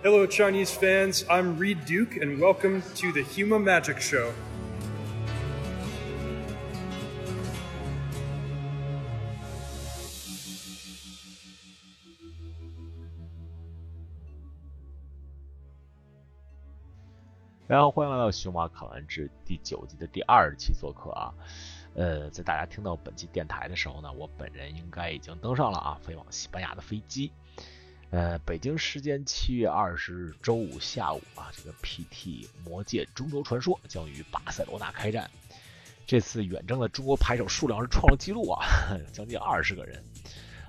[0.00, 1.24] Hello, Chinese fans.
[1.28, 4.32] I'm Reed Duke, and welcome to the Huma Magic Show.
[17.66, 21.34] 然后欢迎来到《熊马考完之》第九集的第二期做客啊。
[21.94, 27.32] 呃，在大家听到本期电台的时候呢，我本人应该已经登上了啊飞往西班牙的飞机。
[28.10, 35.30] 呃，北京时间七月二十日周五下午啊，这个 PT 魔界中轴传说将于巴塞罗那开战。
[36.06, 38.64] 这次远征的中国牌手数量是创了纪录啊，
[39.12, 40.02] 将近二十个人。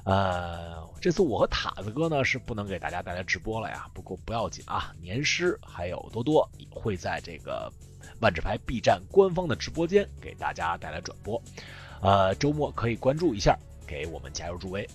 [0.03, 7.71] 呃，这次我和塔子哥呢是不能给大家带来直播了呀，不过不要紧啊，年师还有多多会在这个
[8.19, 11.41] 万智牌 B 站官方的直播间给大家带来转播。
[12.01, 14.85] 呃，周末可以关注一下，给我们加油助威。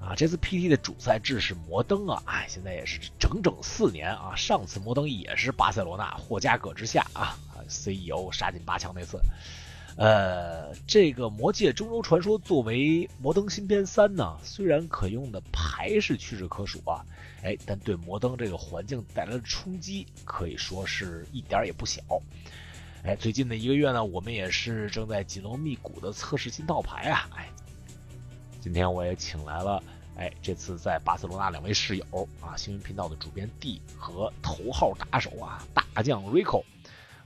[0.00, 4.34] 啊，这次 PT 的主赛制是摩登啊，哎，现在也是整整四年啊。
[4.36, 7.36] 上次摩登也是巴塞罗那霍加葛之下啊
[7.66, 9.20] ，CEO 杀进八强那次。
[9.96, 17.04] 呃，这个魔界中州传说作为摩登新编三呢，虽然可用的牌是屈指可数啊，
[17.42, 22.00] 哎，但对摩登这个环境带来的冲击可以说是一点也不小。
[23.02, 27.50] 哎，最近的一个月呢，我们也是正在紧锣密鼓的测试新套牌啊，哎。
[28.60, 29.82] 今天我也请来了，
[30.16, 36.64] 哎，这次在巴塞罗那两位室友啊，新闻频道的主编 D 和头号打手啊，大将 Rico，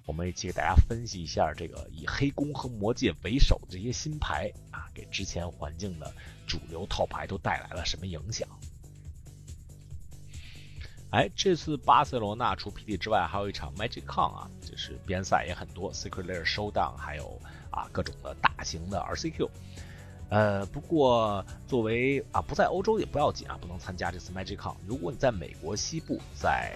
[0.04, 6.12] 我们一起给大家分析一下这个以黑弓和魔戒为首的这些新牌啊，给之前环境的
[6.46, 8.46] 主流套牌都带来了什么影响？
[11.10, 19.48] 哎，这次巴塞罗那除 PT 之外，还有一场 Magic Con 啊，就是边赛也很多，Secret Lair Showdown，还有啊各种的大型的 RCQ。
[20.32, 24.74] 呃，不过作为啊不在欧洲也不要紧啊，不能参加这次 MagicCon。
[24.86, 26.72] 如果你在美国西部，在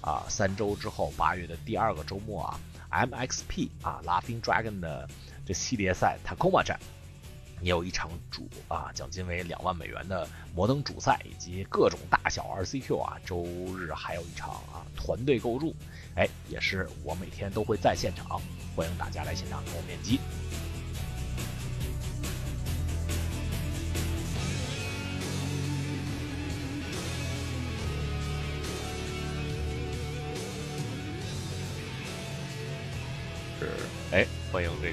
[0.00, 2.60] 啊三周之后八月的第二个周末啊
[2.92, 5.08] ，MXP 啊 Laughing Dragon 的
[5.44, 6.78] 这系列赛 Tacoma 站，
[7.60, 13.18] 也有一场主啊奖金为两万美元的摩登主赛，以及各种大小 RCQ 啊。
[13.26, 13.44] 周
[13.76, 15.74] 日还有一场啊团队构筑，
[16.14, 18.40] 哎，也是我每天都会在现场，
[18.76, 20.20] 欢迎大家来现场跟我面基。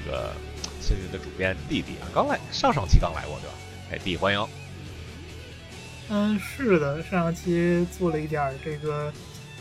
[0.08, 0.32] 个
[0.80, 3.54] 幸运的主编弟弟啊，刚来上上期刚来过对吧？
[3.92, 4.48] 哎，弟欢迎。
[6.08, 9.12] 嗯，是的，上期做了一点这个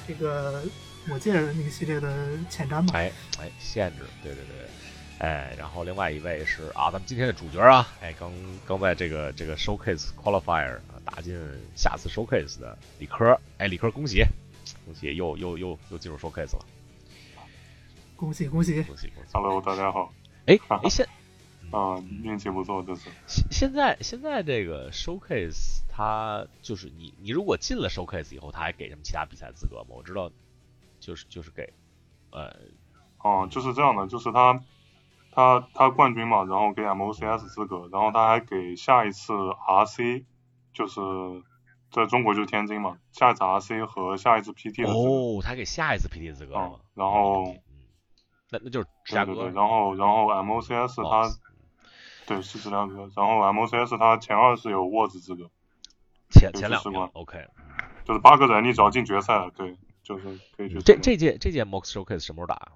[0.08, 0.64] 这个
[1.06, 2.94] 魔戒那个系列的前瞻嘛。
[2.94, 8.32] 哎哎，限制，对对对，哎，然后另外一位是啊，咱们今天的主角啊，哎，刚
[8.66, 11.38] 刚在这个这个 showcase qualifier 啊打进
[11.76, 14.24] 下次 showcase 的理科，哎，理科恭喜
[14.86, 16.66] 恭喜，又又又又进入 showcase 了。
[18.16, 20.12] 恭喜恭喜恭喜恭喜！Hello，大家好。
[20.48, 21.08] 哎 哎，现
[21.72, 23.10] 啊运气不错，这次。
[23.28, 29.88] 现现在现在这个 showcase，它就是你你如果进了 showcase 以后，他还给什么其他比赛资格吗？
[29.90, 30.32] 我知道，
[31.00, 31.74] 就是就是给，
[32.32, 32.56] 呃，
[33.20, 34.64] 哦，就是这样的，就是他
[35.32, 40.24] 他他冠军嘛，然后给 MOCS 资格，然后他还给下一次 RC，
[40.74, 41.02] 就是
[41.92, 46.54] 在中国就是天津嘛，下一次 RC 和下一次 PT 的哦，他给下一次 PT 资格，
[46.94, 47.54] 然后。
[48.50, 51.30] 那那就是对对对，然后然后 MOCS 它，
[52.26, 55.50] 对是芝加哥，然后 MOCS 它前二是有沃兹资格，
[56.30, 57.46] 前前两名 OK，
[58.06, 60.80] 就是八个人你只要进决赛了，对，就是可以去。
[60.80, 62.72] 这这届这届 MOX Showcase 什么时候打？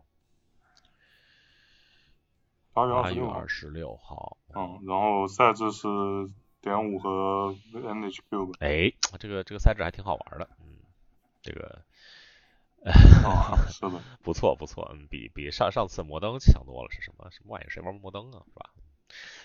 [2.73, 4.37] 八月二二十六号。
[4.53, 5.87] 嗯，然后赛制是
[6.61, 8.57] 点五和 NHQ 吧。
[8.59, 10.75] 哎，这个这个赛制还挺好玩的，嗯，
[11.41, 11.81] 这个。
[13.69, 16.89] 是的，不错不错，嗯，比比上上次摩登强多了。
[16.91, 17.65] 是什么什么玩意？
[17.69, 18.41] 谁玩摩登啊？
[18.47, 18.69] 是吧？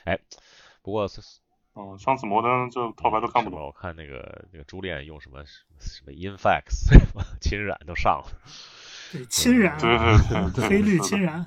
[0.04, 0.18] 哎，
[0.80, 1.06] 不过，
[1.74, 3.60] 嗯，上次摩登这套牌都看不懂。
[3.60, 6.88] 我看那个那个朱炼用什么什么 Infex
[7.38, 8.32] 侵染都上了。
[9.12, 11.46] 对，侵染，对对对，黑绿侵染。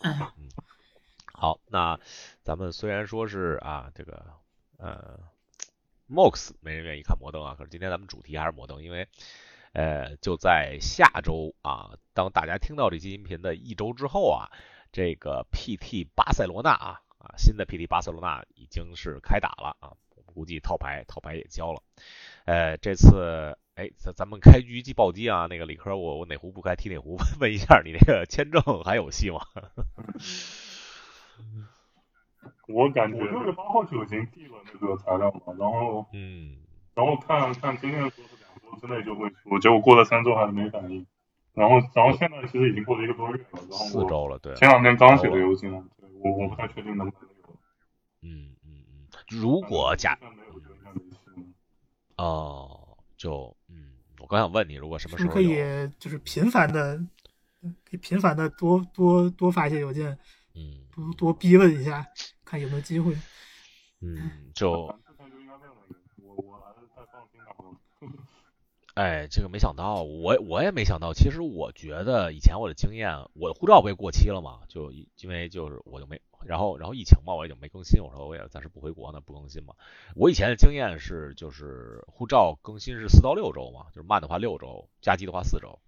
[0.00, 0.18] 嗯，
[1.32, 2.00] 好，那
[2.42, 4.26] 咱们虽然说是啊，这个
[4.78, 5.20] 呃
[6.10, 9.06] ，Mox 没人愿意看摩登啊，可是今天咱们主题还是摩登，因为。
[9.72, 14.50] 呃，就在下周啊，当大家听到这期音频的一周之后啊，
[14.92, 21.82] 这个 PT 巴塞罗那啊啊，新的 PT 巴塞罗那已经是开打了啊，我估计套牌套牌也交了。
[22.44, 29.40] 呃，这次哎，咱咱们开局即暴击啊，那个李科，我我哪壶不开提哪壶， 问一下你那个签证还有戏吗？
[32.68, 36.56] 我感觉六月八号就已经递了那个材料嘛，然后嗯，
[36.94, 38.24] 然后看看今天说
[38.80, 41.06] 之内就会出，结果过了三周还是没反应。
[41.54, 44.54] 然后，然后现在其实已经过了一个多月了，然后四周了，对。
[44.56, 47.58] 前两天刚写的邮件，对我我不太确定能不能有。
[48.22, 50.18] 嗯嗯嗯，如果假。
[52.16, 55.56] 哦，就嗯，我刚想问你，如果什么时候可以
[55.98, 56.96] 就是频繁的，
[57.60, 60.18] 可以频繁的多多多发一些邮件，
[60.54, 62.06] 嗯多多逼问一下，
[62.46, 63.14] 看有没有机会。
[64.00, 67.52] 嗯，就 之前就应该那样的，我我还是太放心了。
[68.94, 71.14] 哎，这个没想到，我我也没想到。
[71.14, 74.60] 其实我觉得以前我的经验，我的护照不也过期了嘛？
[74.68, 78.02] 就因为就是我就没，然后然后疫情嘛，我已经没更新。
[78.02, 79.72] 我说我也暂时不回国呢，不更新嘛。
[80.14, 85.78] 我以前的经验是，就是护照更新是四到六周嘛，就是慢的话六周，加急的话四周。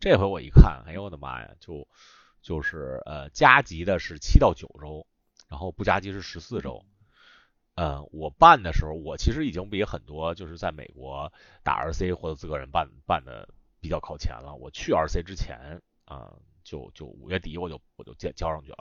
[0.00, 1.86] 这回我一看，哎呦我的妈呀，就
[2.42, 5.06] 就是呃加急的是七到九周，
[5.48, 6.84] 然后不加急是十四周。
[8.10, 11.32] 我办的时候，我其实已经比很多就是在美国
[11.62, 13.48] 打 RC 或者资格人办办的
[13.80, 14.54] 比较靠前了。
[14.56, 16.34] 我去 RC 之前啊、
[16.64, 18.78] 就就五月底我就我就交交上去了，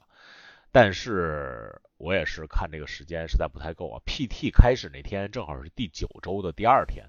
[0.72, 4.02] 但是我也是看这个时间实在不太够啊。
[4.06, 7.06] PT 开始那天正好是第九周的第二天，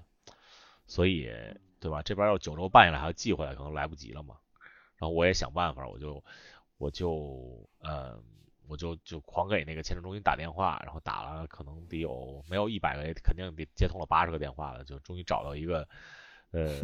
[0.85, 1.31] 所以
[1.79, 2.03] 对吧？
[2.03, 4.35] 这边要九周办下来还要寄回来，可能来不及了嘛。
[4.97, 6.23] 然后我也想办法，我就
[6.77, 8.21] 我就呃。
[8.69, 15.87] 我就就狂给那个签证中心打电话，然后打了可能得有没有一百个，肯定得接通了八十个电话了，就终于找到一个
[16.51, 16.77] 呃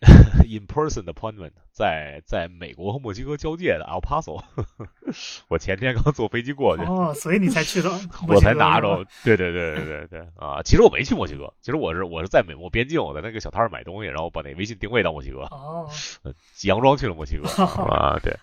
[0.48, 4.42] in person appointment，在在美国和墨西哥交界的 El Paso，
[5.48, 7.90] 我前天刚坐飞机过去，哦，所以你才去的，
[8.26, 10.62] 我才拿着，对对对对对对啊！
[10.62, 15.86] 其实我没去墨西哥，其实我是我是在美墨边境，我在那个小摊儿买东西，然后把那微信定位到墨西哥，哦，
[16.56, 18.34] 佯装去了墨西哥啊，对。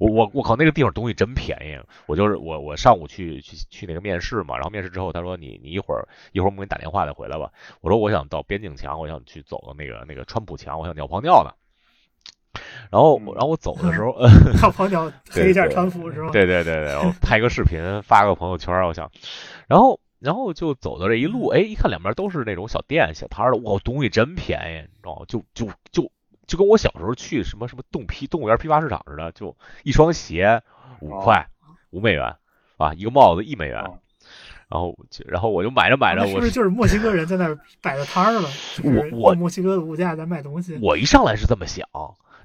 [0.00, 1.78] 我我我靠，那个地方东西真便宜。
[2.06, 7.50] 我就是我我上午去去去那个面试嘛，然后面试之后他说你你一会儿一会儿我们给你打电话再回来吧。
[7.80, 11.50] 我说我想到边境墙，我想去走到那个那个川普墙，我想尿泡尿呢。
[12.90, 14.14] 然后然后我走的时候，
[14.60, 16.30] 尿泡尿黑一下川普是吧？
[16.30, 19.10] 对对对对，我拍个视频发个朋友圈，我想，
[19.68, 25.24] 然后然后就走到这一路，哎，一看两边都是那种小店小摊的，哇，东西真便宜，你知道吗？
[25.28, 26.10] 就就就。
[26.48, 30.62] 就跟我小时候去什么什么动批动物园批发市场似的，就一双鞋
[31.00, 31.46] 五块
[31.90, 32.34] 五美元
[32.78, 33.84] 啊，一个帽子一美元，
[34.68, 34.96] 然后
[35.26, 38.48] 然后我就买着买着，我是不是就是墨西哥人在那儿摆着摊儿了？
[38.82, 40.78] 我我墨西哥的物价在卖东西。
[40.82, 41.86] 我一上来是这么想，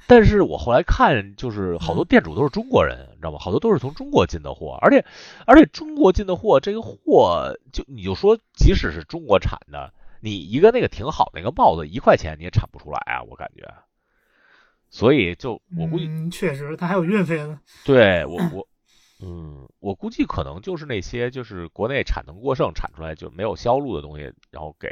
[0.06, 3.40] 但是我后来看，就是好多店主都是中国人，你知道吗？
[3.40, 5.06] 好多都是从中国进的货，而且
[5.46, 13.64] 而且中国进的货，这个货就你就说，即使是中国产的，你一个那个挺好的那个帽子，一块钱你也产不出来啊，我感觉。
[14.94, 17.60] 所以就我估计，嗯，确实，他还有运费呢。
[17.84, 18.68] 对我我，
[19.24, 24.88] 嗯，我估计可能就是那些就是国内产能过剩产出来就没有销路的东西，然后给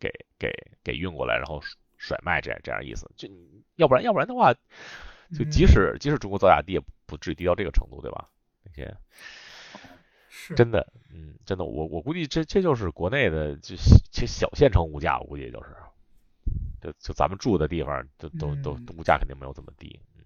[0.00, 0.10] 给
[0.40, 0.52] 给
[0.82, 1.62] 给运过来，然后
[1.98, 3.08] 甩卖这样这样意思。
[3.16, 3.28] 就
[3.76, 4.52] 要不然要不然的话，
[5.38, 8.28] 就即使即使中国造假低，也不至于低到这个程度，对吧？
[8.64, 8.92] 那些
[10.28, 13.76] 是真的，嗯，真的，我我估计这这就是国内的就
[14.10, 15.68] 其小县城物价，我估计就是。
[16.84, 20.24] 就就咱们住的地方，都都都物价肯定没有这么低，嗯。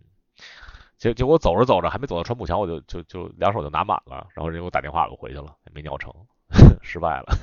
[0.97, 6.13] 结结果走着走着，还没走到川普墙，我就就就两手就拿满了，然后人给我打电话，我回去了，也没尿成，
[6.83, 7.39] 失败了。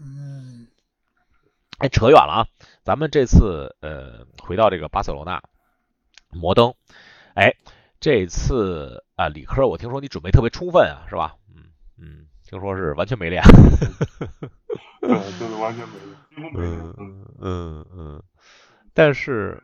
[0.00, 0.66] 嗯，
[1.78, 2.46] 哎，扯远了啊，
[2.82, 5.40] 咱们这次呃回到这个巴塞罗那
[6.30, 6.74] 摩登，
[7.34, 7.54] 哎，
[8.00, 11.36] 这次啊理科，我听说你准备特别充分啊，是吧？
[11.54, 13.42] 嗯嗯，听说是完全没练。
[15.02, 16.16] 对，就是完全没练。
[16.56, 18.22] 嗯嗯嗯嗯，
[18.94, 19.62] 但是，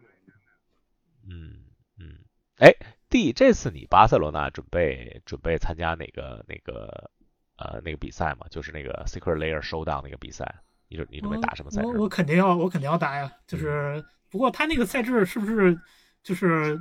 [1.27, 1.65] 嗯
[1.99, 2.19] 嗯，
[2.59, 2.75] 哎
[3.09, 7.11] ，D，这次你巴塞罗那准备准备参加哪个那个
[7.57, 8.47] 呃那个比赛吗？
[8.51, 10.45] 就是那个 Secret Layer Showdown 那个比赛，
[10.89, 11.87] 你准你准备打什么赛制？
[11.87, 15.81] 我我肯定要我肯定要打呀，就是不过他那个赛制是不是
[16.23, 16.79] 就是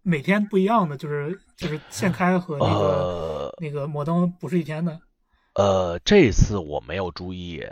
[0.00, 0.96] 每天不一样的？
[0.96, 4.98] 就是就是现开和那个、呃、那个摩登不是一天的？
[5.54, 7.66] 呃，这次我没有注意。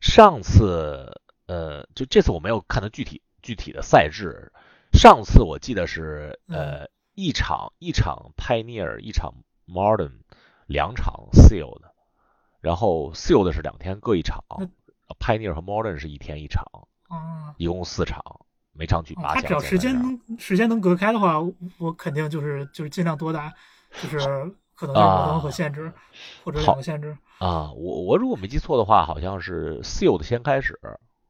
[0.00, 4.52] 上次，呃，就这次我没有看到具体具体的赛制。
[4.92, 9.34] 上次我记得是，呃，一场一场 Pioneer，一场
[9.66, 10.20] Modern，
[10.66, 11.82] 两场 Sealed，
[12.60, 14.44] 然后 Sealed 是两天各一场
[15.18, 16.64] ，Pioneer 和 Modern 是一天一场，
[17.08, 18.22] 啊，一共四场，
[18.72, 21.34] 每场举八他只要时间能时间能隔开的话，
[21.78, 23.52] 我肯定就是就是尽量多打，
[24.00, 25.92] 就是可能是摩登和限制，
[26.44, 27.16] 或者两个限制。
[27.38, 30.78] 啊，我我如果没记错的话，好像是 Sealed 先开始，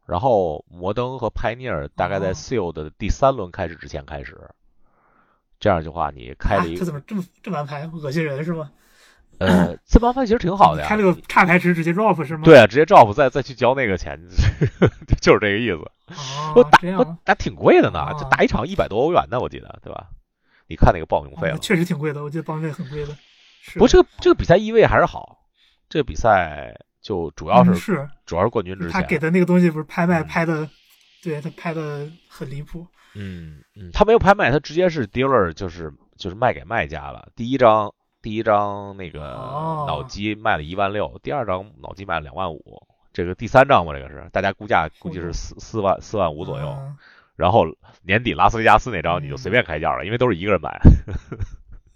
[0.07, 4.51] 然后摩登和 Pioneer 大概在 Sealed 的第三轮开始之前开始。
[5.61, 7.87] 这样的话，你开了一个，他怎么这么这么安排？
[7.89, 8.71] 恶心人是吗？
[9.39, 10.89] 呃，这帮牌其实挺好的呀。
[10.89, 12.43] 开了个差台池直接 drop 是吗？
[12.45, 14.21] 对啊，直接 drop 再再去交那个钱，
[15.21, 15.77] 就是这个意思。
[16.55, 17.19] 我哦，打我。
[17.25, 20.09] 打挺贵的呢，哦就打一场一百多欧元呢，我记得对吧？
[20.67, 21.59] 你看那个报名费哦了。
[21.59, 23.17] 确实挺贵的，我记得报名费很贵的。
[23.61, 25.39] 是不过这个这个比赛意味还是好，
[25.89, 28.93] 这个比赛就主要是、嗯是主要是冠军之前。
[28.93, 30.69] 他给的那个东西不是拍卖嗯拍的，
[31.23, 32.87] 对他拍的很离谱。
[33.15, 37.29] 嗯嗯，他没有拍卖，他直接是 dealer 就是就是卖给卖家了。
[37.35, 46.69] 第一张第一张那个哦脑机卖了一万六，第二张脑机卖了两万五，这个第三张嘛，这个是大家估价估计是四四万四万五左右。
[46.69, 46.97] 嗯
[47.39, 47.65] 然后
[48.03, 50.77] 年底拉斯维加斯那张你就嗯随便开价了，因为都是一个人买，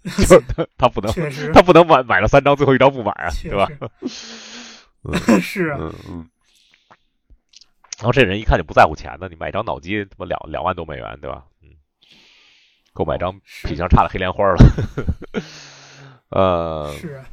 [0.03, 3.67] 就是他 他不能确实他，不能买买了三张最后一张不买啊，对吧？
[4.07, 6.29] 实 是啊，嗯嗯。
[7.99, 11.45] 然后这人一看就不在乎钱的，你买张脑机他妈两两万多美元，对吧？
[11.61, 11.69] 嗯，
[12.93, 14.57] 够买张品相差的黑莲花了。
[16.29, 17.25] 呃，是啊，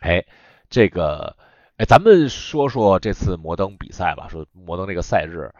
[0.00, 0.24] 哎，
[0.70, 1.34] 这个，
[1.78, 5.50] 哎，咱们说说这次摩登比赛吧，说摩登这个赛日，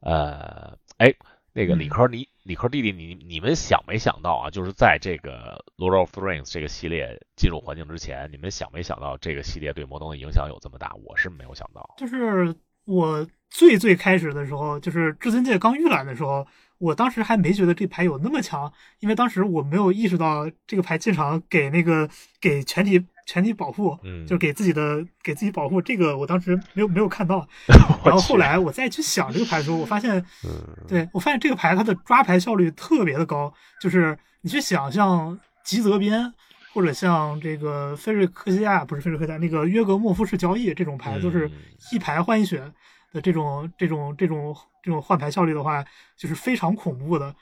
[0.00, 1.14] 呃，哎，
[1.56, 4.50] 那个嗯理科你理科弟弟，你你们想没想到啊？
[4.50, 10.92] 就是在这个 Lord of the Rings 这个系列进入环境之前，你们想没想到这个系列对摩登的影响有这么大？
[11.02, 11.94] 我是没有想到。
[11.96, 16.46] 就是我最最开始的时候，就是至尊界刚预览的时候，
[16.76, 18.70] 我当时还没觉得这牌有那么强，
[19.00, 22.06] 因为当时我没有意识到这个牌进场给那个
[22.38, 27.46] 给全体全体保护，嗯，就是给自己的给自己保护，这个我当时没有没有看到。
[28.02, 30.50] 然后后来我再去想这个牌的时候，我发现，嗯，
[30.88, 33.52] 对我发现这个牌它的抓牌效率特别的高，
[33.82, 36.32] 就是你去想像吉泽边。
[36.72, 41.52] 或者像这个菲瑞克西亚不是菲瑞克西亚那个约格莫夫式交易这种牌，都是嗯
[41.90, 42.70] 一牌换一血
[43.14, 45.82] 的这种这种这种这种换牌效率的话，
[46.18, 47.34] 就是非常恐怖的。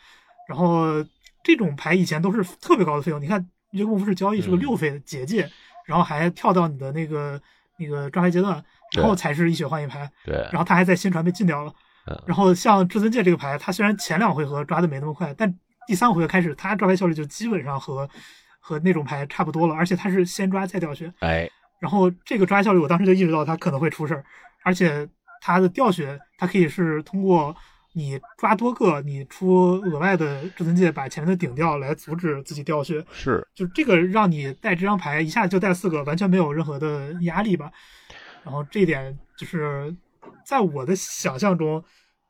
[0.49, 1.05] 然后
[1.43, 5.51] 这种牌以前都是特别高的费用，你看约格莫夫式交易是个嗯六费的结界，
[5.85, 7.41] 然后还跳到你的那个
[7.79, 8.63] 那个抓牌阶段，
[8.97, 11.71] 然后才是一血换一牌，对，然后他还在新传被禁掉了。
[11.71, 11.75] 嗯
[12.27, 15.51] 然后像至尊界这个牌，它虽然前两回合抓的没那么快，但
[15.87, 18.07] 第三回合开始，它抓牌效率就基本上和
[18.61, 21.11] 和那种牌差不多了，而且它是先抓再掉血。
[21.21, 21.51] 哎，
[21.81, 24.23] 然后这个抓效率，我当时就意识到它可能会出事儿，
[24.65, 25.09] 而且
[25.41, 27.57] 它的掉血，它可以是通过
[27.97, 33.05] 你抓多个，你出额外的至尊戒把前面的顶掉，来阻止自己掉血。
[33.13, 37.71] 是，就这个让你带这张牌一下就带四个，完全没有任何的压力吧。
[38.43, 39.95] 然后这一点就是
[40.45, 41.83] 在我的想象中，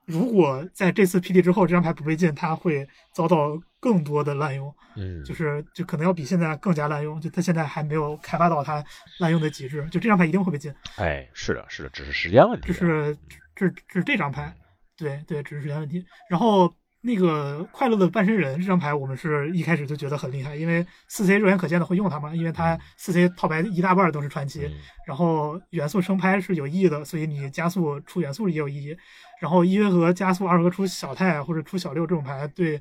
[0.04, 7.18] 如果在这次 PD 之后这张牌不被禁，它会遭到更多的滥用，嗯，就是就可能要比现在更加滥用。
[7.20, 8.84] 就它现在还没有开发到它
[9.18, 10.72] 滥用的极致，就这张牌一定会被禁。
[10.96, 12.68] 哎，是的，是的，只是时间问题。
[12.68, 13.16] 就是
[13.56, 14.54] 这这是这张牌，
[14.96, 16.04] 对对，只是时间问题。
[16.28, 24.72] 然后那个快乐的半身人这张牌，我们是一开始就觉得很厉害，因为四 C 肉眼可见的会用它嘛，因为它四 C 套牌一大半都是传奇，嗯
[25.06, 28.96] 然后元素升拍是有意义的，所以你加速出元素也有意义。
[29.40, 32.80] 然后一回合加速二回合出小太或者出小六这种牌，对。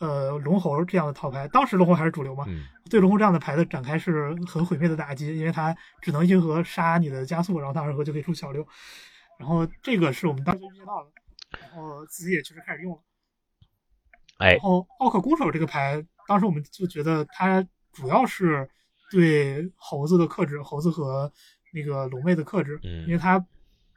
[0.00, 2.44] 呃，龙猴这样的套牌，当时龙猴还是主流嘛？
[2.48, 8.66] 嗯对龙猴这样的牌的展开是很毁灭的打击，因为它只能一回合杀你的加速，然后它二回合就可以出小六。
[9.38, 11.10] 然后这个是我们当时就预见到的，
[11.60, 13.00] 然后自己也确实开始用了。
[14.38, 18.68] 哎然，后奥克弓手这个牌，当时我们就觉得它主要是
[19.10, 21.30] 对猴子的克制，猴子和
[21.72, 23.44] 那个龙妹的克制，嗯因为它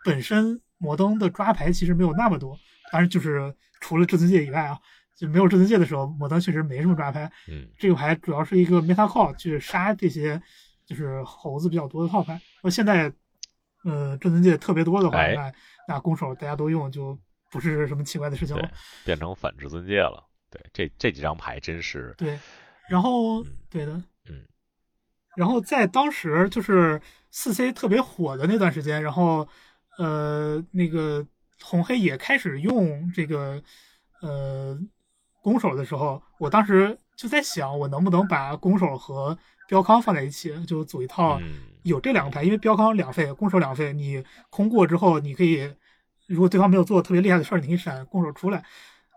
[0.04, 2.58] 本身摩登的抓牌其实没有那么多，
[2.92, 4.80] 当然就是除了至尊戒以外啊，
[5.16, 7.32] 就没有至尊界的时候，摩登确实没什么抓牌。
[7.48, 10.42] 嗯这个牌主要是一个 meta call 去杀这些
[10.86, 12.40] 就是猴子比较多的套牌。
[12.62, 13.12] 那现在，
[13.84, 15.54] 呃，至尊界特别多的话，哎那
[15.88, 17.18] 那弓手大家都用就
[17.56, 18.70] 不是什么奇怪的事情了。，
[19.06, 20.22] 变成反至尊界了。
[20.52, 22.38] 对，这这几张牌真是，对，
[22.90, 23.94] 然后嗯对的，
[24.30, 24.46] 嗯，
[25.38, 29.48] 然后在当时就是四 C 特别火的那段时间，然后
[29.98, 31.26] 呃那个
[31.62, 33.62] 红黑也开始用这个
[34.22, 34.78] 呃
[35.42, 45.74] 攻手的时候，我当时就在想，我能不能把攻手和标康放在一起，就组一套嗯有这两个牌，因为标康两费，攻手两费，你空过之后，你可以
[46.28, 48.64] 如果对方没有做特别厉害的事儿，你可以闪攻手出来。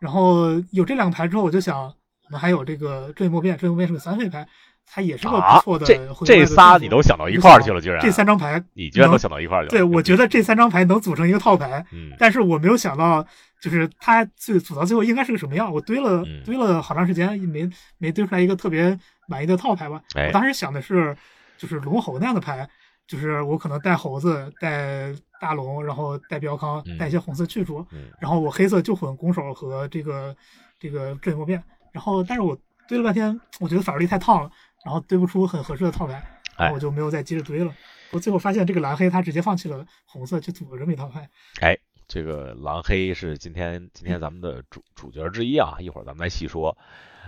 [0.00, 4.46] 然后有这两个牌之后，我就想，我们还有这个正义莫变，正义莫变是个三费牌，
[4.86, 9.70] 它也是个啊不错的这回合这仨你都想到一块儿去了，居然这三张牌，你居然都能想到一块儿去了。
[9.70, 13.26] 对我觉得这三张牌能组成一个套牌，嗯但是我没有想到，
[13.60, 15.72] 就是它最组到最后应该是个什么样。
[15.72, 18.96] 我堆了嗯堆了好长时间，也没没堆出来一个特别
[19.26, 20.00] 满意的套牌吧。
[20.14, 21.16] 哎我当时想的是，
[21.56, 22.68] 就是龙猴那样的牌，
[23.08, 30.36] 就是我可能带猴子，带大龙，然后带标康嗯，带一些红色去除，嗯然后我黑色就混弓手和这个
[30.78, 31.62] 这个正义莫变。
[31.92, 34.50] 然后，但是我堆了半天，我觉得反而力太烫了，
[34.84, 36.22] 然后堆不出很合适的套牌。
[36.56, 37.72] 然后我就没有再接着堆了。
[38.10, 41.28] 我最后发现这个蓝黑他直接放弃了红色，去组了这么一套牌。
[41.60, 41.78] 哎，
[42.08, 46.76] 这个蓝黑是今天今天咱们的主主角之一啊，一会儿咱们再细说。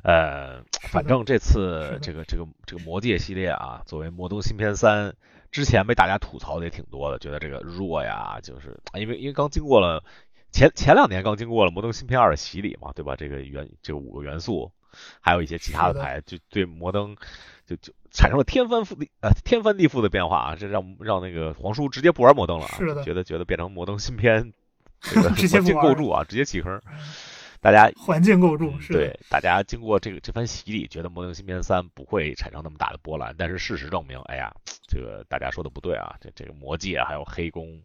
[0.02, 5.14] 呃，反正这次这个这个这个魔戒系列啊，作为魔都新篇三，
[5.50, 10.02] 之前被大家吐槽的也挺多的，觉得这个弱呀，就是因为因为刚经过了
[10.52, 13.16] 前前两年刚经过了摩登芯片二的洗礼嘛，对吧？
[13.16, 14.71] 这个元这五个元素，
[15.21, 17.16] 还有一些其他的牌，就对摩登
[17.66, 20.57] 就就产生了天翻覆地呃天翻地覆的变化啊！
[20.57, 24.52] 这让让那个皇叔直接不玩摩登了啊，觉得觉得变成摩登芯片
[25.00, 26.80] 这个 直接构筑啊，直接弃坑。
[27.62, 34.50] 大家环境构筑是对大家经过这个这番洗礼，觉得《摩登芯片三》不会产生那么大的波澜，但是事实证明，哎呀，
[34.90, 37.82] 这个大家说的不对啊，这这个魔界还有黑宫。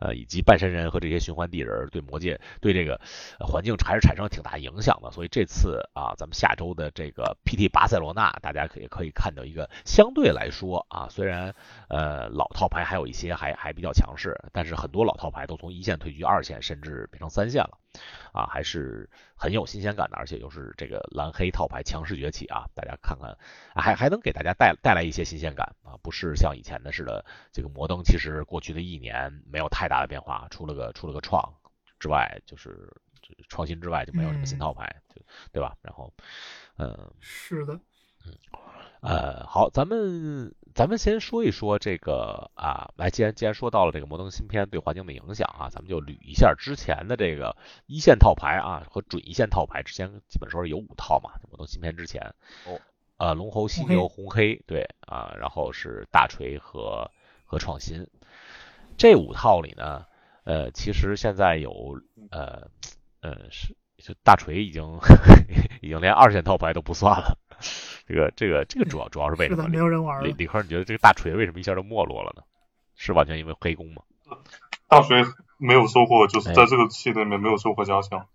[0.00, 3.00] 呃，以及半身人和这些循环地人对魔界对这个
[3.38, 11.54] 环境还是产生了挺大影响的，所以这次啊，咱们下周的这个 PT 巴塞罗那，大家可也可以看到一个相对来说啊，虽然
[11.88, 17.78] 呃老套牌还有一些还还比较强势，但是很多老套牌都从一线退居二线，甚至变成三线了，
[18.32, 23.36] 啊，还是很有新鲜感的，而且又是这个蓝黑套牌强势崛起啊，大家看看
[23.74, 29.94] 还还能给大家带带来一些新鲜感啊，不是像以前的似的，这个摩登其实过去的一年没有太大。
[29.94, 31.54] 的变化，除了个除了个创
[32.00, 32.92] 之外，就是
[33.48, 34.84] 创新之外就没有什么新套牌，
[35.14, 35.22] 就
[35.52, 35.76] 对吧？
[35.82, 36.12] 然后，
[36.76, 37.74] 嗯，是的，
[38.26, 38.36] 嗯，
[39.02, 52.34] 呃，好，咱们咱们先说一说这个啊，来，既然既然说到了这个摩登新片对环境的影响啊，咱们就捋一下之前的这个一线套牌啊和准一线套牌，之前基本说是有五套嘛，摩登新片之前，
[52.66, 52.80] 哦，
[53.18, 57.08] 呃，龙猴犀牛红黑对啊，然后是大锤和
[57.44, 58.08] 和创新。
[58.96, 60.06] 这五套里呢，
[60.42, 62.00] 呃，其实现在有，
[62.32, 62.68] 呃，
[63.20, 64.98] 呃，是就大锤已经
[65.80, 67.38] 已经连二线套牌都不算了。
[68.06, 69.68] 这个这个这个主要主要是为什么？
[69.68, 72.42] 没有人玩李李科，你觉得这个大锤为什么一下就没落了呢？
[72.96, 74.02] 是完全因为黑工吗？
[74.88, 75.24] 大锤
[75.58, 78.26] 没有收获，就是在这个系列里面没有收获加强，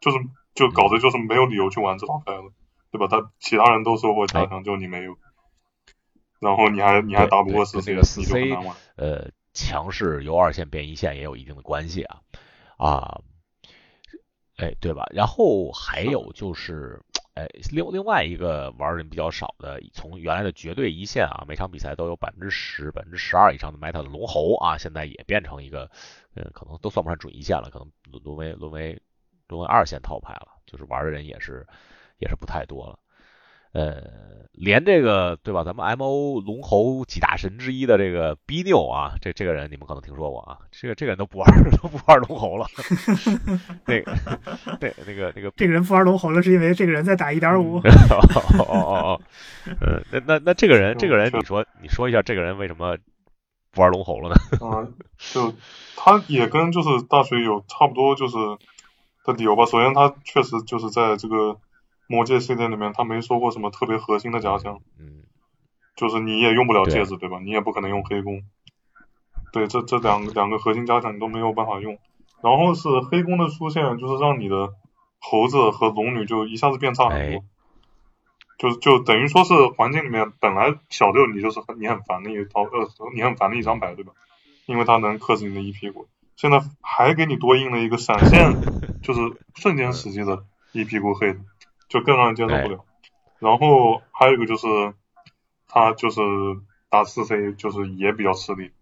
[0.00, 0.18] 就是
[0.54, 2.52] 就搞得就是没有理由去玩这套牌了，
[2.90, 3.06] 对吧？
[3.08, 5.16] 他其他人都收获加强，就你没有，
[6.40, 8.50] 然后你还你还打不过四 C，个四 C，
[8.96, 9.30] 呃。
[9.54, 12.20] 强势由二线变一线也有一定的关系啊，
[12.76, 13.20] 啊，
[14.56, 15.04] 哎，对吧？
[15.10, 17.02] 然后还有就是，
[17.38, 25.88] 哎，另另外一个玩的人比较少的，从原来的绝对一线啊，每场比赛都有百分之十、百分之十二以上的 meta 的龙猴啊，现在也变成一个，
[26.34, 29.00] 嗯，可能都算不上准一线了，可能沦为沦为
[29.46, 31.64] 沦为二线套牌了，就是玩的人也是
[32.18, 32.98] 也是不太多了。
[33.72, 33.96] 呃，
[34.52, 35.62] 连这个对吧？
[35.62, 40.58] 咱们 M O 龙猴几大神之一的这个 B 六啊，这这个人你们可能听说过啊。
[40.72, 41.46] 这个这个人都不玩
[41.82, 42.66] 都不玩龙猴了。
[43.86, 44.12] 那个
[44.80, 47.76] 对那个那个这个人不玩龙猴了，是因为这个人在打一点五。
[47.76, 47.84] 哦
[48.58, 49.20] 哦哦，
[49.80, 52.96] 呃，那那那这个人这个人，你说你说一下，这个人为什么
[53.70, 54.36] 不玩龙猴了呢？
[54.66, 55.54] 啊，就
[55.94, 58.36] 他也跟就是大水有差不多就是
[59.24, 59.66] 的理由吧。
[59.66, 61.58] 首先，他确实就是在这个。
[62.08, 65.22] 魔戒系列里面，他没说过什么特别核心的加强，嗯，
[65.94, 67.38] 就是你也用不了戒指，对吧？
[67.38, 68.42] 你也不可能用黑弓，
[69.52, 71.98] 对，这这两两个核心加强你都没有办法用。
[72.42, 74.72] 然后是黑弓的出现，就是让你的
[75.18, 77.44] 猴子和龙女就一下子变差很多，
[78.56, 84.12] 就就等于说是环境里面本来小六你就是很你很烦的一套呃你很烦的一张牌，对吧？
[84.66, 88.54] 因为它能克制你的一屁股，现在还给你多印了一个闪现，
[89.02, 89.20] 就是
[89.56, 91.36] 瞬间死机的一屁股黑。
[91.88, 92.84] 就更让人接受不了，
[93.38, 94.66] 然后还有一个就是，
[95.68, 96.20] 他就是
[96.90, 98.72] 打四 C 就是也比较吃力，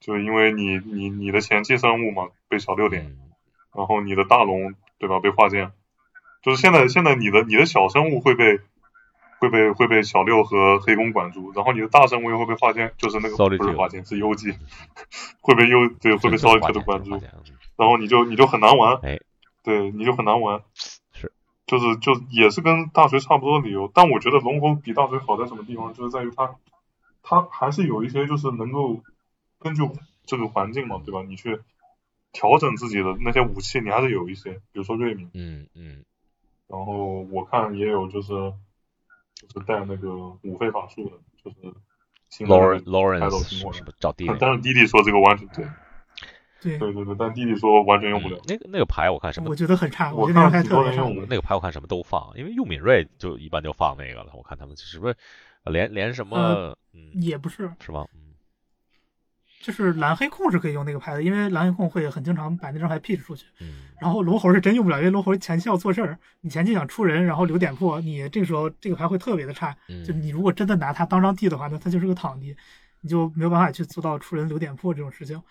[0.00, 3.16] 就因为你你你的前期生物嘛被小六点，
[3.74, 5.20] 然后你的大龙对吧？
[5.20, 5.72] 被化剑，
[6.42, 8.60] 就是现在现在你的你的小生物会被
[9.38, 14.52] 会被会被小六和黑弓管住，然后你的大生物又会被化剑，就是那个不是化剑是幽姬，
[15.40, 17.10] 会被幽对会被烧一的管住，
[17.76, 18.96] 然后你就你就很难玩，
[19.62, 20.62] 对你就很难玩。
[21.70, 26.56] 就是就也是跟大锤差不多的理由，但我觉得龙猴比大锤好在什么地方，就是在于它，
[27.22, 29.00] 它还是有一些就是能够
[29.60, 29.88] 根据
[30.24, 31.22] 这个环境嘛，对吧？
[31.22, 31.60] 你去
[32.32, 36.04] 调整自己的那些武器，你还是有一些，比如说瑞敏，嗯嗯，
[36.66, 38.32] 然后我看也有就是
[39.36, 41.12] 就是带那个五费法术的，
[41.44, 45.64] 就是 Lauren Lawrence 找弟弟，但是弟弟说这个完全对。
[46.60, 48.38] 对对对对，但弟弟说完全用不了。
[48.46, 49.50] 那个那个牌我看什么？
[49.50, 50.12] 我觉得很差。
[50.12, 54.32] 我看很多人用那个牌，我看什么都放，因为用敏锐就一般就放那个了。
[54.34, 55.14] 我看他们是不是
[55.64, 56.76] 连连什么？
[56.92, 58.06] 嗯，也不是，是吗？
[58.14, 58.34] 嗯，
[59.62, 63.46] 就是蓝黑控是可以用那个牌的，因为蓝黑控会很经常把那张牌 pitch 出去。
[63.60, 69.76] 嗯然后龙猴是真用不了，因为龙猴前期要做事儿，你前期想出人，然后留点破，你这个时候这个牌会特别的差。
[69.88, 72.56] 嗯，就你如果真的拿它当张地的话，那它就是个躺地，
[73.02, 75.42] 你就没有办法去做到出人留点破这种事情。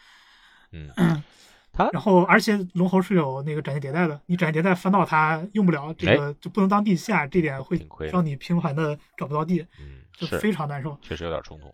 [0.71, 0.89] 嗯，
[1.71, 7.79] 他然后而且龙猴是有那个展现迭代的，你展现迭代翻到它用不了，这个就不能当地下，这点会
[8.11, 10.97] 让你频繁的找不到地，嗯就非常难受。
[11.01, 11.73] 确实有点冲突。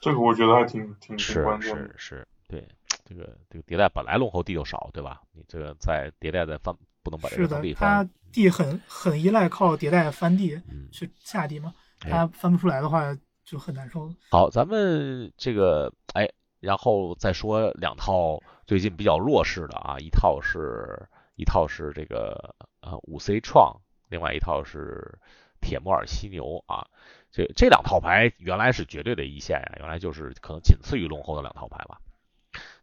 [0.00, 1.94] 这个我觉得还挺挺挺是关键的。
[1.96, 2.68] 是是，对，
[3.06, 5.22] 这个这个迭代本来龙猴地就少，对吧？
[5.32, 8.10] 你这个在迭代再翻，不能把这是的个当地，它翻。
[8.30, 14.12] 地很很依赖靠迭代翻地嗯，去下地嘛，哎它翻不出来的话就很难受。
[14.30, 16.28] 好，咱们这个哎，
[16.64, 25.18] 然后再说两套最近比较弱势的啊，一套是一套是这个呃五 C 创，另外一套是
[25.60, 26.86] 铁木尔犀牛啊。
[27.30, 31.98] 这这两套牌原来是绝对的一线呀、原来就是可能仅次于龙后的两套牌吧，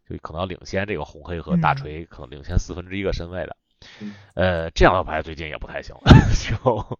[0.06, 3.56] 就可能要领先这个红黑和大嗯锤，可能领先四分之一个身位的。
[4.00, 6.02] 嗯呃，这两套牌最近也不太行了，
[6.38, 6.98] 就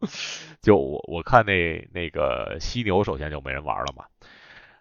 [0.63, 4.07] 就我我看那那个犀牛首先就没人玩了嘛，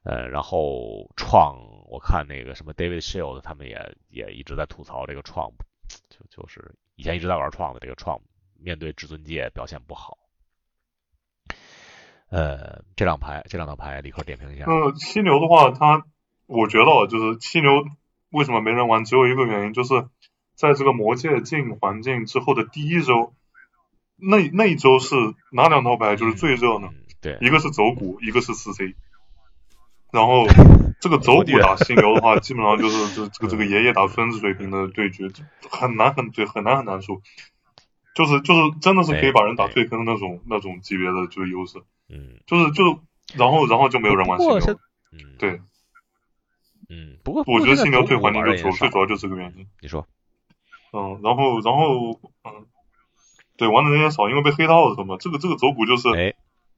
[0.03, 1.59] 呃，然后创
[1.91, 5.55] 我看那个什么 David Shield 他们也也一直在吐槽这个 Trump，，
[6.09, 8.21] 就就是以前一直在玩 Trump 的这个 Trump，
[8.57, 10.17] 面对至尊界表现不好。
[12.29, 14.63] 呃，这两牌这两套牌，立刻点评一下。
[14.63, 16.05] 呃犀牛的话，它
[16.45, 17.69] 我觉得啊就是犀牛
[18.29, 20.07] 为什么没人玩，只有一个原因，就是
[20.55, 23.33] 在这个魔界进环境之后的第一周，
[24.15, 25.13] 那那一周是
[25.51, 26.87] 哪两套牌就是最热呢？
[26.93, 28.95] 嗯，对，一个是走骨，一个是四 C。
[30.13, 30.45] 然后
[31.01, 35.27] 这个走骨打犀牛的话， 基本上就是这这个这个爷爷打孙子水平的对决，
[35.69, 37.21] 很难很对很难很难输。
[38.13, 42.97] 就是就是真的是可以把人打退坑的那种那种级别的就是优势，嗯，就是就是
[43.37, 44.79] 然后然后就没有人玩犀不过现牛。
[45.13, 45.61] 嗯，对，
[46.89, 49.65] 嗯，不过我觉得犀牛退环境就就主最主要就是这个原因。
[49.81, 50.05] 你说，
[50.91, 52.67] 嗯，然后然后嗯，
[53.55, 56.33] 对玩的人也少，因为被黑到了什么，这个这个走骨就是哎，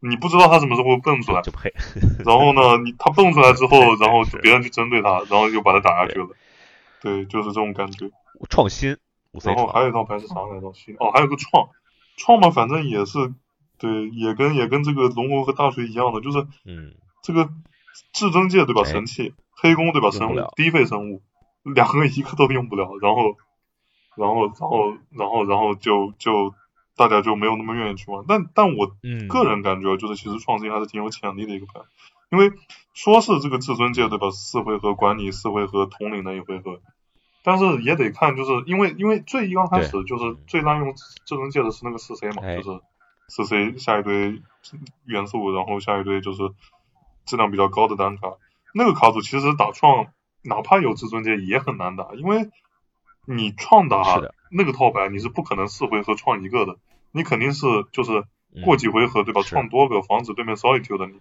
[0.07, 1.73] 你不知道他什么时候会蹦出来，就配，
[2.25, 6.27] 然后呢，你他蹦出来之后，然后别人去针对他，然后就把他打下去了。
[7.01, 8.09] 对，就是这种感觉。
[8.49, 8.97] 创新
[9.43, 10.71] 然后还，有一套牌是啥来着？
[10.73, 11.69] 新哦，还有个创，
[12.17, 13.33] 创嘛，反正也是，
[13.79, 17.49] 对，也跟也跟这个龙王和大锤一样的，就是嗯，这个
[18.11, 18.81] 至尊界对吧？
[18.85, 18.91] 哎。
[18.91, 20.11] 神器，黑工对吧？
[20.11, 21.21] 生物，低费生物，
[21.63, 23.35] 两个一个都用不了，然后，
[24.15, 26.53] 然后，然后，然后，然后就就
[26.95, 28.23] 大家就没有那么愿意去玩。
[28.27, 31.81] 但但我嗯，个人感觉就是，其实创新还是挺有潜力的一个牌，
[32.31, 32.51] 因为
[32.93, 34.29] 说是这个至尊界对吧？
[34.31, 36.81] 四回合管理四回合统领那一回合，
[37.43, 42.81] 但是也得看，就是因为因为最一刚开始就是最滥用至尊界的是那个四 C 嘛，哎就是
[43.27, 44.41] 四 C 下一堆
[45.05, 46.51] 元素，然后下一堆就是
[47.25, 48.33] 质量比较高的单卡。
[48.73, 50.07] 那个卡组其实打创，
[50.43, 52.49] 哪怕有至尊界也很难打，因为
[53.25, 54.21] 你创打
[54.53, 56.77] 那个套牌，你是不可能四回合创一个的，
[57.11, 58.23] 你肯定是就是
[58.55, 59.41] 嗯过几回合对吧？
[59.41, 61.19] 是创多个，防止对面 solitude 的你。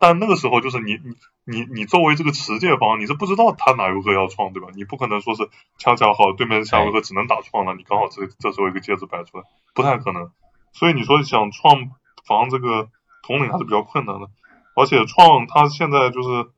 [0.00, 1.14] 但那个时候就是你你
[1.44, 4.68] 你你作为这个持戒方，你是不知道他哪回合要创对吧？
[4.74, 10.30] 你不可能说是恰恰好对面下回合只能打创了，你刚好这这时候一个戒指摆出来，不太可能。
[10.72, 11.90] 所以你说想创
[12.26, 12.88] 防这个
[13.22, 14.28] 统领还是比较困难的，
[14.74, 16.48] 而且创他现在就是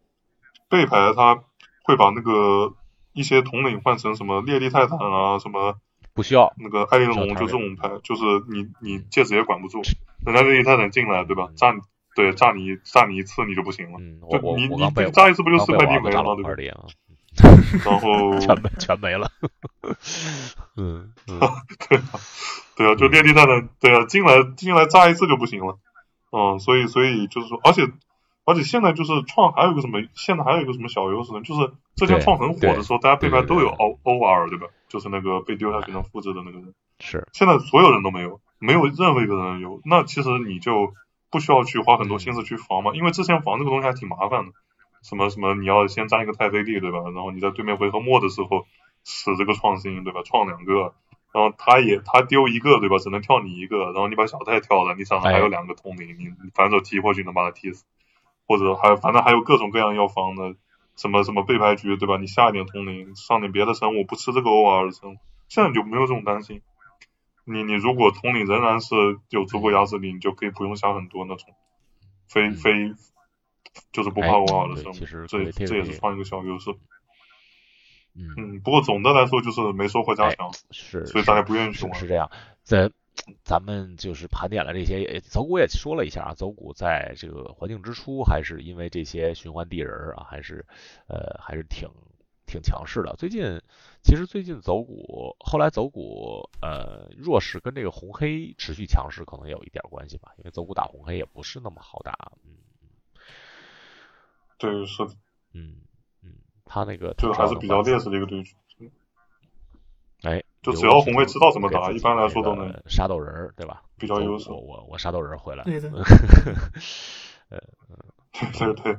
[0.69, 1.43] 背牌，他
[1.83, 2.75] 会把那个
[3.19, 5.75] 一些统领换成什么烈地泰坦啊，什么
[6.15, 9.83] 不需要，那个艾琳小龙，就这种牌，就是你你戒指也管不住，
[10.25, 11.49] 人家烈地泰坦进来对吧？
[11.57, 11.81] 炸你
[12.15, 13.99] 对炸你炸你一次你就不行了，
[14.31, 16.35] 就你你炸一次不就四块地没了吗？
[16.37, 16.87] 对吧？
[17.85, 19.31] 然后 全没全没了，
[20.77, 21.39] 嗯 嗯，
[21.89, 22.05] 对啊，
[22.77, 25.79] 对啊，就烈地泰坦，对啊，进来进来炸一次就不行了，
[26.33, 27.83] 嗯，所以所以就是说，而且
[28.49, 31.43] 而且现在就是创还有一个什么，现在还有一个什么小优势呢？
[31.43, 34.69] 就是之前创很火的时候，大家背牌都有对对 O O R 对吧？
[34.89, 40.95] 就是那个被丢下去能复制的那个人，是，现在所有人都没有，没有任何一个人有，那其实你就
[41.31, 44.53] 不需要去花很多心思去防嘛，因为之前防这个东西还挺麻烦的，
[45.03, 47.01] 什么什么你要先占一个太妃地对吧？
[47.15, 48.67] 然后你在对面回合末的时候
[49.05, 50.23] 使这个创新对吧？
[50.25, 50.95] 创两个。
[51.31, 52.97] 然后他也他丢一个对吧？
[52.97, 57.85] 只能跳你一个，然后你把小太跳了，你场上还有两个通灵，你你反手踢过去能把他踢死，
[58.49, 60.57] 或者还反正还有各种各样药方的，
[60.97, 62.17] 什么什么背牌局对吧？
[62.17, 66.63] 你下一点通灵，上点别的生物，不吃这个 OR 的生物，现在就没有这种担心。
[67.45, 68.95] 你你如果通灵仍然是
[69.31, 71.55] 有足够压制力，你就可以不用下很多那种
[72.27, 72.95] 非非
[73.93, 76.73] 就是不怕哎 OR 的生物对其实，这这也是创一个小优势。
[78.15, 81.95] 嗯，嗯，不过总的来说就是没收获加强，是，所以大家不愿意去是玩。
[81.95, 82.31] 是这样，
[82.65, 82.91] 在
[83.45, 90.65] 咱们就是盘点了这些，走股也说了一下啊，走股在这个环境之初还是因为这些循环地人啊，还是
[91.09, 91.89] 呃还是挺
[92.47, 93.15] 挺强势的。
[93.17, 93.61] 最近
[94.03, 102.57] 其实最近走股，后来走股呃弱势跟这个红黑持续强势可能有一点关系吧，因为走股打红黑也不是那么好打，嗯，
[104.59, 105.13] 对，是的，
[105.53, 105.83] 嗯
[106.23, 106.33] 嗯，
[106.65, 108.55] 他那个就还是比较劣势的一个对局。
[110.59, 113.83] 哎，就只要红卫知道怎么打，一般来说都能杀豆人对吧？
[113.99, 114.51] 比较优势。
[114.51, 115.65] 我我我杀豆人回来。
[115.65, 115.91] 对的。
[117.49, 117.59] 呃，
[118.59, 118.97] 对对。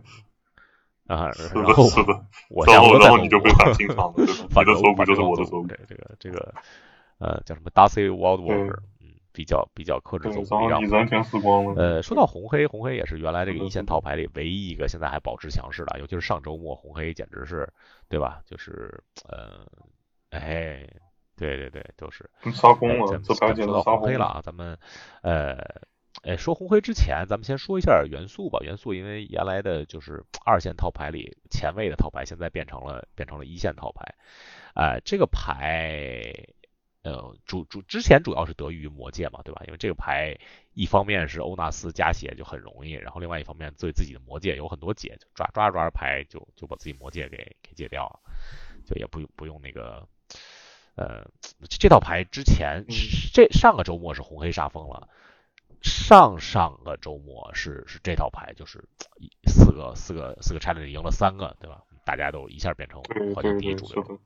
[1.08, 2.26] 啊，是的，是的。
[2.50, 4.34] 我然后然后你就被反清场了， 对吧？
[4.52, 5.68] 反的手骨就是我的手股。
[5.68, 6.54] 对，这个这个
[7.18, 11.74] 呃叫什么 Darcy Waldwalker，嗯，比较比较克制走股，然后你人全死光了。
[11.76, 17.68] 呃，说到红黑，红黑也是原来这个一线套牌里唯一一个现在还保持强势的，尤其是上周末红黑简直是，
[18.08, 18.42] 对吧？
[18.46, 19.66] 就是呃，
[20.30, 20.88] 哎。
[21.40, 24.42] 对对对，都是杀红了，这白说到红黑了啊！
[24.44, 24.78] 咱们
[25.22, 25.56] 呃，
[26.24, 28.60] 哎，说红黑之前，咱们先说一下元素吧。
[28.62, 34.16] 元素因为原来的就是二线套牌里前卫的套牌，现在变成了变成了一线套牌。
[34.76, 36.34] 哎，这个牌
[37.04, 39.62] 呃主主之前主要是得益于魔戒嘛，对吧？
[39.66, 40.38] 因为这个牌
[40.74, 48.20] 一方面是欧纳斯加血就很容易，然后另外一方面对自己的魔戒有很多解，就抓抓着抓着牌就就把自己魔戒给给解掉了，
[48.86, 50.06] 就也不不用那个。
[51.00, 51.26] 呃，
[51.70, 52.86] 这套牌之前
[53.34, 55.08] 这上个周末是红黑杀疯了，
[55.82, 58.84] 上上个周末是是这套牌就是
[59.48, 61.82] 四个四个四个 challenge 赢了三个，对吧？
[62.04, 63.02] 大家都一下变成
[63.34, 64.20] 环境第一主流。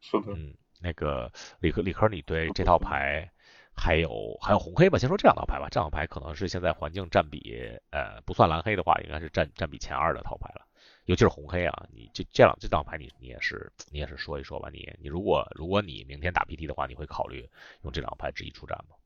[0.00, 0.32] 是的。
[0.34, 3.30] 嗯，那个李科李科，你对这套牌
[3.72, 4.98] 还有还有红黑吧？
[4.98, 7.54] 先说这两套牌吧，这两套牌可能是现在环境占比，
[7.90, 10.65] 呃，不算蓝黑的话，应该是占占比前二的套牌了。
[11.06, 17.48] 尤其是红黑啊，你这这两这张牌你你也是你也是说一说吧，你你如果如果你明天打 PT 的话，你会考虑
[17.82, 18.96] 用这两牌直一出战吗？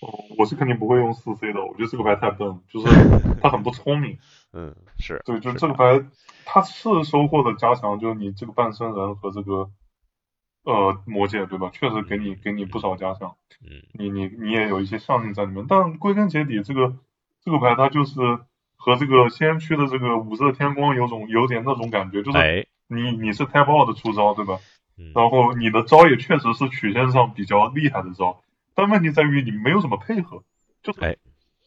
[0.00, 2.86] 哦，我是肯定不会用四 C 的，我觉得这个牌太笨，就是
[3.42, 4.18] 它很不聪明。
[4.52, 6.06] 嗯，是对，就这个牌
[6.44, 9.68] 它是收获的加强，就是你这个半身人和这个
[10.62, 11.70] 呃魔戒对吧？
[11.70, 13.36] 确实给你给你不少加强。
[13.62, 16.96] 嗯，你你你也有一些效应在里面，但归根结底这个
[17.42, 18.14] 这个牌它就是。
[18.84, 22.38] 和这个先驱的这个五色天光有种有点那种感觉，就是
[22.86, 24.58] 你你是 tap out 的出招对吧？
[25.14, 28.42] 然后你的招也确实是曲线上比较厉害的招，
[28.74, 30.42] 但问题在于你没有什么配合，
[30.82, 31.18] 就是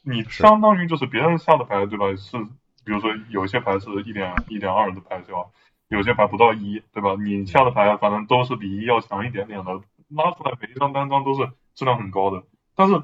[0.04, 2.06] 你相当于就是别人下的牌对吧？
[2.16, 2.38] 是
[2.86, 5.40] 比如说有一些牌是一点一点二的牌是吧？
[5.88, 7.16] 有些牌不到一对吧？
[7.20, 9.72] 你下的牌反正都是比一要强一点点的，
[10.10, 12.44] 拉出来每一张单张都是质量很高的，
[12.76, 13.02] 但是。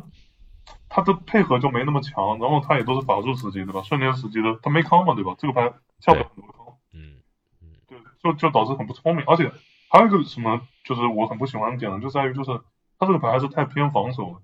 [0.95, 3.81] 他的配合就没那么强，然后他也都是法术时机，对吧？
[3.81, 5.33] 瞬间时机的他没康嘛，对吧？
[5.39, 7.17] 这个牌下不了很多康，嗯
[7.63, 9.25] 嗯，对，就就导致很不聪明。
[9.25, 9.51] 而且
[9.89, 12.61] 还有一个什么，就是我很不喜欢的点呢，就在于就是
[12.99, 14.41] 他这个牌还是太偏防守了，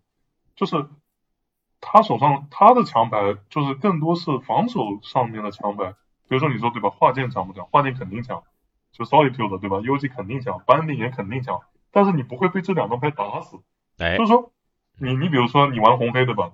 [0.55, 0.87] 就是
[1.81, 5.91] 他手上他的强牌就是更多是防守上面的强牌，
[6.27, 6.89] 比如说你说对吧？
[6.89, 7.67] 化剑强不强？
[7.67, 8.41] 化剑肯定强，
[8.91, 13.59] 就 Solitude 对吧？U G 肯定强，班定也肯定强，但是你不会被这两张牌打死，
[13.99, 14.51] 哎，就是说。
[14.99, 16.51] 你你比如说你玩红黑对吧？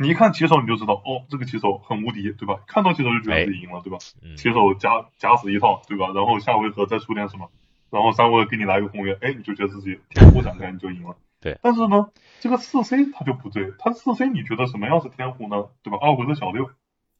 [0.00, 2.60] 你一看骑手你就知道哦，这个骑手很无敌对吧？
[2.68, 3.98] 看到骑手就觉得自己赢了对吧？
[4.36, 6.12] 骑手假假死一套对吧？
[6.14, 7.50] 然后下回合再出点什么，
[7.90, 11.16] 然后三回合给你来个红月，哎，你就觉得自己天胡展开你就赢了。
[11.40, 11.58] 对。
[11.62, 15.66] 但是呢，这个四 C 它就不对，它四 C 你觉得什么样是天胡呢？
[15.82, 15.98] 对吧？
[16.00, 16.70] 二回合小六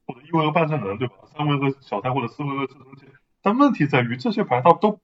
[0.07, 1.15] 或者一回合半圣人对吧？
[1.35, 3.07] 三回合小三或者四回合制生器。
[3.41, 4.99] 但问题在于这些牌它都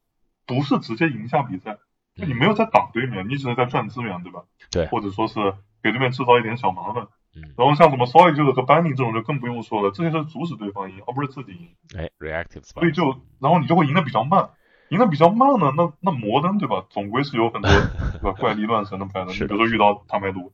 [0.46, 1.78] 不是直接赢下比赛。
[2.16, 4.44] 就你没有在挡对面，你只是在赚资源，对吧？
[4.72, 5.36] 对，或者说是
[5.84, 7.08] 给对面制造一点小麻烦。
[7.36, 7.44] 嗯。
[7.58, 11.70] 然后像什么 Solitude 和 Banning 这种就更不用说了，这些是阻止对方赢，而不是自己赢。
[11.98, 12.64] 哎，Reactive。
[12.64, 14.50] 所以就，然后你就会赢得比较慢，
[14.90, 16.86] 赢得比较慢呢，那那摩登对吧？
[16.90, 17.70] 总归是有很多
[18.14, 19.34] 对吧怪力乱神的牌的。
[19.34, 20.54] 你比如说遇到坦白毒，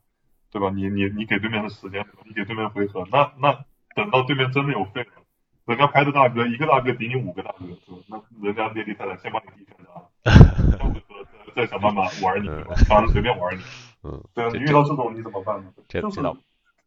[0.52, 0.72] 对吧？
[0.72, 3.64] 你你你给对面的时间，你给对面回合，那那
[3.96, 5.10] 等到对面真的有废了，
[5.66, 8.22] 人家拍的大哥一个大哥顶你五个大哥，是吧？
[8.40, 10.10] 那人家爹地太太先把你地全拿了。
[11.56, 12.48] 再想办法玩你，
[12.88, 13.62] 反正随便玩你。
[14.04, 15.72] 嗯，对啊，你遇到这种你怎么办呢？
[15.88, 16.36] 这知道。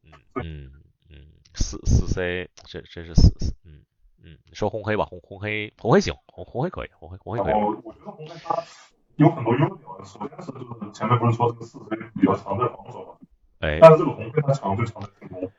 [0.04, 0.70] 嗯嗯
[1.10, 1.16] 嗯，
[1.54, 3.84] 四四 C，这这是四四，嗯
[4.24, 7.52] 嗯，说红黑吧，红红黑红黑行，红红黑可以，红黑红黑可以。
[7.54, 8.56] 我我觉得红黑它
[9.16, 13.14] 有很多优点，首先是就是前面不是说这个四 C 比较强在防守嘛？
[13.60, 13.78] 哎。
[13.80, 15.52] 但是这个红黑它强就强在进攻，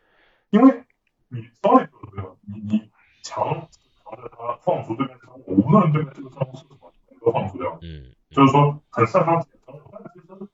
[0.50, 0.84] 因为
[1.30, 2.32] 你稍微对吧？
[2.41, 2.91] 你你
[3.24, 6.91] 强强在它放出对面生物，无论对面这个生物是什么，
[7.22, 7.78] 都放出掉。
[7.82, 8.13] 嗯。
[8.36, 10.50] 就是说很擅长捡生物，但其实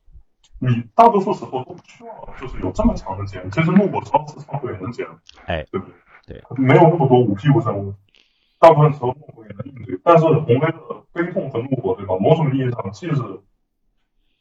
[0.59, 3.49] 你大多数时候都不需要，就是有这么强的减。
[3.49, 5.07] 其实木果超市仓库也能减，
[5.45, 5.95] 哎，对不对？
[6.27, 7.95] 对，没有那么多五屁股生物，
[8.59, 9.99] 大部分时候木果也能应对。
[10.03, 10.77] 但是红黑的
[11.11, 12.15] 悲痛和怒火，对吧？
[12.19, 13.41] 某种意义上既是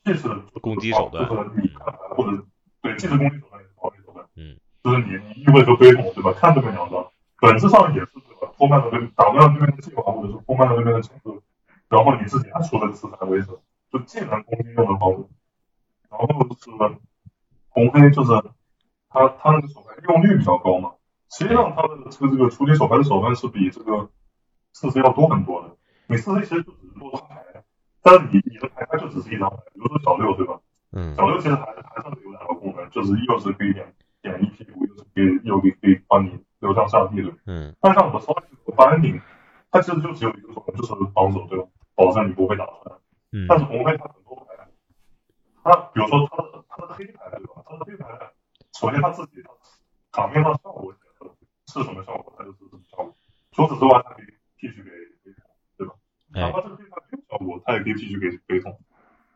[0.04, 0.28] 既是
[0.60, 2.44] 攻击手段就是你看牌或者
[2.82, 4.26] 对，既是攻击手段也是防御手段。
[4.36, 6.32] 嗯，就是你你意味着悲痛对吧？
[6.38, 7.06] 看对面两张，
[7.40, 8.52] 本质上也是对吧？
[8.58, 11.42] 拖慢了对打不了对面的计划，或者是拖慢了对面的节奏，
[11.90, 13.58] 然后你自己还出了个四三威慑，
[13.92, 15.28] 就既能攻击又能防守。
[16.08, 16.26] 然后
[16.56, 16.70] 是
[17.68, 18.32] 红黑就是
[19.08, 20.92] 他他那个手牌用率比较高嘛，
[21.30, 24.08] 实际上他的这个这个处理手牌的手段是比这个
[24.72, 25.76] 四 C 要多很多的。
[26.06, 27.44] 你四 C 其实就只是多张牌，
[28.02, 30.58] 但是你你的牌它就只是一张牌，比如说小六对吧？
[30.92, 37.36] 嗯小六其实还还上有两个功能，就是又是可以点点一屁股，又是可以又可以可以帮你流向下地对吧？
[37.46, 39.20] 嗯但像我们稍微和班顶，
[39.70, 41.66] 它其实就只有一个手段，就是防守对吧？
[41.94, 42.98] 保证你不会打穿。
[43.32, 44.66] 嗯但是红黑它很多牌，
[45.62, 47.62] 它比如说它的它的黑牌对吧？
[47.66, 48.06] 它的黑牌，
[48.78, 49.42] 首先它自己
[50.12, 50.92] 场面上效果
[51.72, 53.16] 是什么效果，它就是什么效果。
[53.52, 54.26] 除此之外，它可以
[54.58, 54.90] 继续给
[55.78, 55.94] 对吧？
[56.34, 58.78] 哪哎怕这个黑牌没有效果，它也可以继续给给统。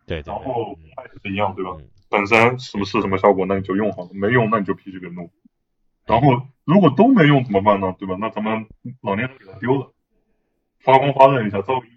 [0.07, 1.77] 对对对然后嗯它也是一样，对吧？
[1.79, 5.29] 嗯本身什么是什么效果，那你就用好了；没用，那你就必须给弄。
[6.07, 7.93] 然后如果都没用怎么办呢？
[7.99, 8.17] 对吧？
[8.21, 8.67] 那咱们
[9.03, 9.91] 老年人给他丢了，
[10.79, 11.94] 发光发热一下，造个一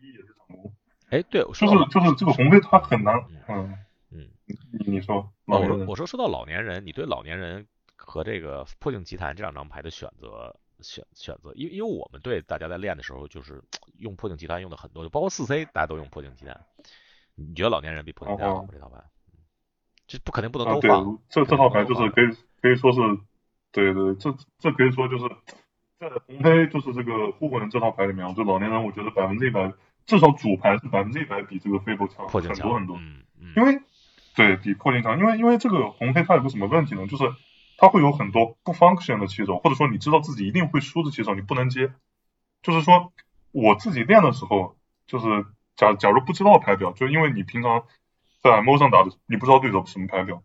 [1.09, 3.15] 哎对，就是就是这个红黑它很难，
[3.47, 3.77] 嗯，
[4.11, 4.29] 嗯。
[4.71, 13.61] 你你说我说我说说到老年人，你对老年人和这个破镜奇谭这两张牌的选择选选择，因为因为我们对大家在练的时候就是
[13.97, 16.61] 用破镜奇谭用的很多，就包括四 C 大家都用破镜奇谭。
[17.35, 18.69] 你觉得老年人比破镜奇谭好吗？
[18.71, 19.03] 这套牌？
[20.07, 22.27] 这不肯定不能啊，对都放。，这这套牌就是可以
[22.61, 22.99] 可以说是，
[23.71, 25.25] 对对，这这可以说就是
[25.99, 29.73] 在红黑就是这个护魂这套牌里面，就老年人我觉得百分之一百，
[30.07, 32.97] 至少主牌是百分之一百比这个飞博强很多很多。
[32.97, 33.79] 嗯嗯，因为
[34.35, 37.05] 对比破镜强，因为因为这个红黑它有个什么问题呢？
[37.05, 37.25] 就是
[37.77, 41.91] 它会有很多不 function 的棋手，或者说你知道自己一定会输的棋手，你不能接。
[42.63, 43.13] 就是说
[43.51, 47.83] 我自己练的时候，就是假假如不知道牌表，就因为你平常
[48.41, 50.41] 在 MO 上打的，你不知道对手什么牌表，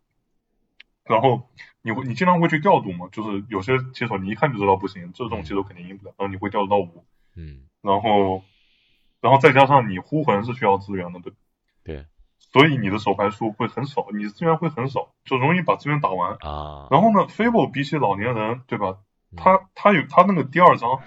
[1.04, 1.48] 然后
[1.82, 7.04] 你会你经常会去调度嘛，就是有些棋手你一看就知道不行，这种棋手肯定赢不了，然后你会调度到五，
[7.36, 8.44] 嗯然后
[9.22, 11.32] 然后再加上你呼魂是需要资源的，对
[11.84, 12.06] 对
[12.38, 16.32] 所以你的手牌数会很少，你的资源会很少，就容易把资源打完。
[16.40, 18.88] 啊，然后呢 f a b l e 比起老年人，对吧？
[18.90, 19.00] 嗯
[19.34, 21.00] 他他有他那个第二张，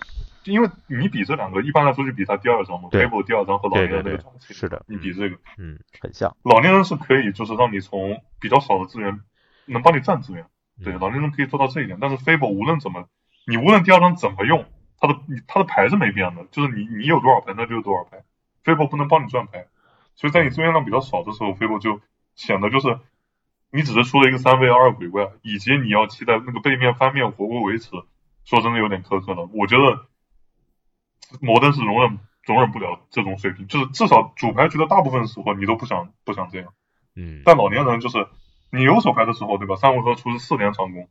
[0.45, 2.89] 因为你比这两个，一般来说就比他第二张嘛。
[2.91, 6.35] f a b l e 第二张和老年人那个是的你比这个，嗯很像。
[6.41, 9.21] 老年人是可以就是让你从比较少的资源
[9.65, 10.47] 能帮你占资源，
[10.83, 11.99] 对，嗯老年人可以做到这一点。
[12.01, 13.05] 但是 f a b l e 无论怎么，
[13.45, 14.65] 你无论第二张怎么用，
[15.05, 18.23] 他的你他的牌是没变的，就是你你有多少牌那就是多少牌
[18.63, 19.67] l e 不能帮你赚牌，
[20.15, 22.01] 所以在你资源量比较少的时候 l e 就
[22.35, 22.99] 显得就是
[23.71, 27.91] 你只是出了一个三 V 二鬼怪，以及你要期待那个背面翻面活过维持，
[28.45, 29.49] 说真的有点苛刻了。
[29.53, 30.05] 我觉得
[31.41, 36.73] 摩登是容忍容忍不了这种水平，就是至少主牌局的大部分时候你都不想不想这样。
[37.15, 38.27] 嗯但老年人就是
[38.71, 39.75] 你有手牌的时候，对吧？
[39.75, 41.09] 三回合出是四连长攻，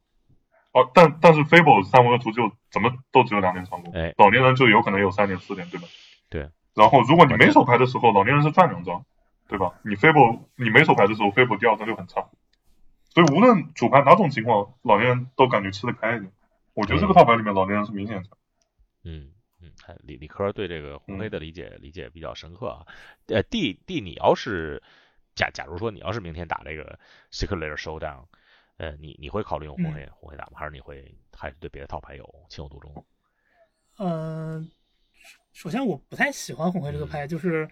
[0.75, 5.87] 哦，但但是 Fable 三维的图就怎么都只有两点长度，哎老年人就有可能有三点四点，对吧？
[6.29, 6.51] 对。
[6.75, 9.07] 然后如果你没手牌的时候，老年人是赚两张，
[9.47, 9.73] 对吧？
[9.85, 12.29] 你 Fable 你没手牌的时候，Fable 第二张就很差，
[13.11, 16.33] 所以无论主牌哪种情况，老年人都感觉吃得开一点。
[16.75, 18.37] 我觉得这个套牌里面老年人是明显强。
[19.05, 19.31] 嗯
[19.63, 22.83] 嗯，哎理理科对这个红嗯黑的理解、理解比较深刻啊。
[23.29, 24.83] 呃，D D，你要是
[25.37, 26.99] 假假如说你要是明天打这个
[27.31, 28.25] Secret Layer Showdown，
[28.77, 30.53] 呃，你你会考虑用红黑、红黑打吗？
[30.57, 33.07] 还是你会还是对别的套牌有情有独钟？
[33.99, 34.71] 嗯，
[35.53, 37.69] 首先我不太喜欢红黑这个嗯牌，就是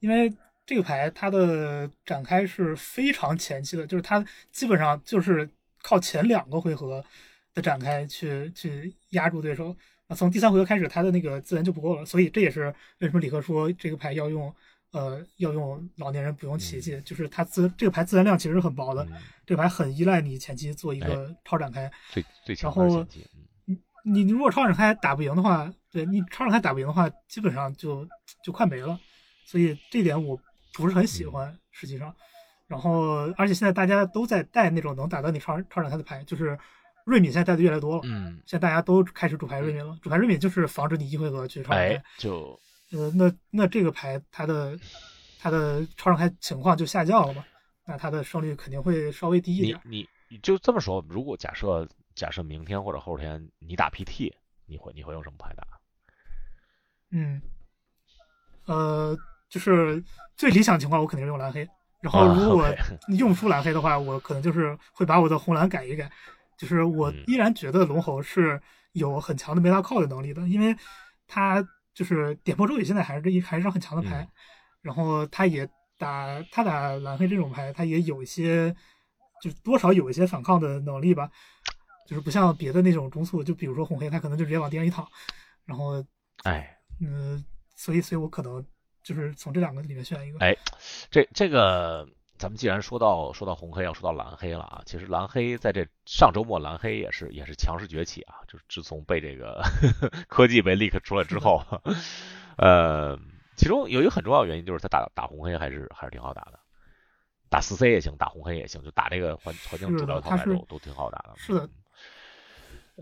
[0.00, 0.32] 因为
[0.64, 5.48] 这个牌它的展开是非常前期的，就是它基本上就是
[5.82, 7.04] 靠前两个回合
[7.52, 9.76] 的展开去去压住对手。
[10.08, 14.54] 啊，从第三回合开始，它的那个资源就不够了，所以这也是为什么李克说这个牌要用
[14.96, 19.12] 呃要用老年人不用奇迹，就是它自这个牌自然量其实是很薄的，嗯，
[19.44, 21.90] 这个牌很依赖你前期做一哎个超展开。
[22.10, 23.06] 最最强然后
[24.04, 28.08] 你你如果超展开打不赢的话，对你超展开打不赢的话，基本上就
[28.42, 28.98] 就快没了。
[29.44, 30.38] 所以这点我
[30.74, 32.14] 不是很喜欢，实际上。
[32.66, 36.58] 然后，而且现在大家都在带那种能打到你超超展开的牌，就是
[37.04, 38.02] 瑞敏现在带的越来越多了。
[38.04, 41.94] 嗯，现在大家都开始主牌瑞敏了，主牌瑞敏就是防止你一回合去超展开。
[41.94, 42.58] 哎，就
[42.96, 44.78] 呃，那那这个牌它的
[45.38, 47.44] 它的超常开情况就下降了嘛？
[47.84, 49.80] 那它的胜率肯定会稍微低一点。
[49.84, 54.32] 你你就这么说，如果假设假设明天或者后天你打 PT，
[54.66, 55.64] 你会你会用什么牌打？
[57.10, 57.40] 嗯，
[58.64, 59.16] 呃，
[59.48, 60.02] 就是
[60.34, 61.68] 最理想情况，我肯定是用蓝黑。
[62.00, 62.68] 然后啊如果
[63.16, 66.10] 用不出蓝黑的话，我可能就是会把我的红蓝改一改。
[66.58, 68.60] 就是我嗯依然觉得龙猴是
[68.92, 70.74] 有很强的 meta call 的能力的，因为
[71.26, 71.62] 他
[71.96, 74.28] 就是点破周宇现在还是一还是很强的牌，嗯
[74.82, 75.66] 然后他也
[75.98, 78.70] 打他打蓝黑这种牌，他也有一些，
[79.42, 81.28] 就是多少有一些反抗的能力吧，
[82.06, 85.08] 就是不像别的那种中速，就比如说红黑，他可能就直接往地上一躺，
[85.64, 86.04] 然后，
[86.44, 87.42] 哎，嗯，
[87.74, 88.64] 所以，所以我可能
[89.02, 90.38] 就是从这两个里面选一个。
[90.38, 90.54] 哎，
[91.10, 92.06] 这这个。
[92.38, 94.82] 咱们既然说到说到红黑，要说到蓝黑了啊。
[94.86, 98.36] 其实蓝黑在这上周末，蓝黑也是也是强势崛起啊。
[98.46, 99.62] 就是自从被这个
[100.28, 101.62] 科技被 leak 出来之后，
[102.58, 103.18] 呃，
[103.56, 106.58] 其中有一个很重要原因就是他打打红黑还是还是挺好打的，
[107.48, 111.32] 打四 C 也行，打红黑也行，就打这个环环境主流套牌都都挺好打的。
[111.36, 111.68] 是的。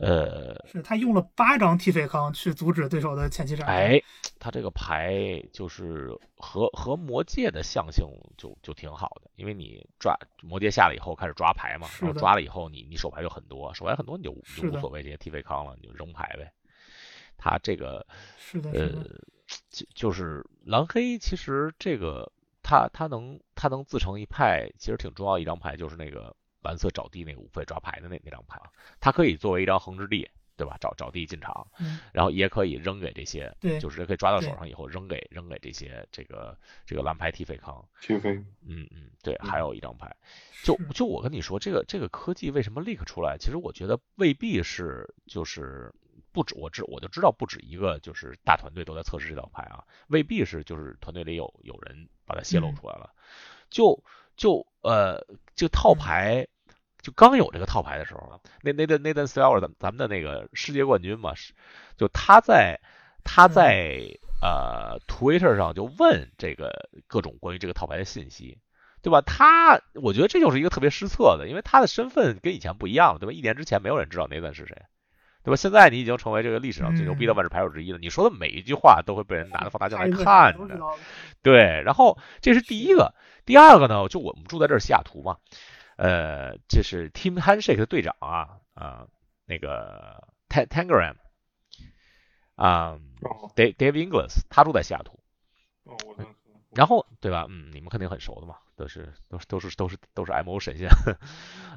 [0.01, 3.73] 呃，是他用了八张替费康去阻止对手的前期展开。
[3.73, 4.03] 哎，
[4.41, 8.05] 他这个牌就是和和魔界的象性
[8.37, 16.53] 就就挺好的，因为你抓魔界下了以后开始抓牌嘛，然后抓了以后你你手牌就很多，手牌很多你就就无所谓这些替费康了，你就扔牌呗。
[17.37, 18.05] 他这个
[18.37, 18.91] 是的，呃，
[19.71, 22.33] 就就是蓝黑其实这个
[22.65, 26.35] 他他能他能自成一派，其实挺重要一张牌就是那个。
[26.65, 28.59] 蓝色找地那个五费抓牌的那那张牌，
[28.99, 30.77] 它可以作为一张横置地，对吧？
[30.81, 31.67] 找找地进场，
[32.13, 36.57] 然后也可以扔给这些，对，就是可以抓到手上以后扔给扔给这些这个
[36.87, 37.85] 这个蓝牌踢飞康。
[38.01, 38.33] 踢飞，
[38.67, 40.15] 嗯嗯，对，还有一张牌，
[40.63, 43.37] 就就我跟你说，这个这个科技为什么 leak 出来？
[43.37, 45.93] 其实我觉得未必是就是
[46.33, 53.11] 不止我知我就知道不止一个就是大团队都在测试这道牌啊，未必是就是团队里有有人把它泄露出来了，
[53.71, 54.01] 就
[54.37, 55.21] 就呃
[55.57, 56.47] 就套牌。
[57.05, 61.53] 就刚有这个套牌的时候，那那那那段 s t e 咱咱们的那个世界冠军嘛，是
[61.99, 62.81] 就他在
[63.23, 64.01] 他在
[64.41, 68.59] 呃 Twitter 上就问这个各种关于这个套牌的信息，
[69.03, 69.21] 对吧？
[69.21, 73.33] 他我觉得这就是一个特别失策的，因为他的身份跟以前不一样了，对吧？
[73.35, 74.75] 一年之前没有人知道那段是谁，
[75.43, 75.57] 对吧？
[75.57, 80.79] 现在你已经成为这个历史上最牛逼的万智牌手之一了，你说的每一句话都会被人拿着放大镜来看的，
[81.43, 81.83] 对。
[81.85, 85.37] 然后这是第一个，第二个呢，就我们住在这儿西雅图嘛。
[85.97, 89.07] 呃，这是 Team Handshake 的队长啊啊，
[89.47, 91.17] 那个 Tangram
[92.57, 92.99] 啊
[93.55, 95.21] ，Dave Dave Inglis，他住在西雅图。
[95.85, 96.17] 哦，我
[96.75, 97.47] 然后对吧？
[97.49, 100.89] 嗯，你们肯定很熟的嘛，都是都是都是都是都是 MO 神仙。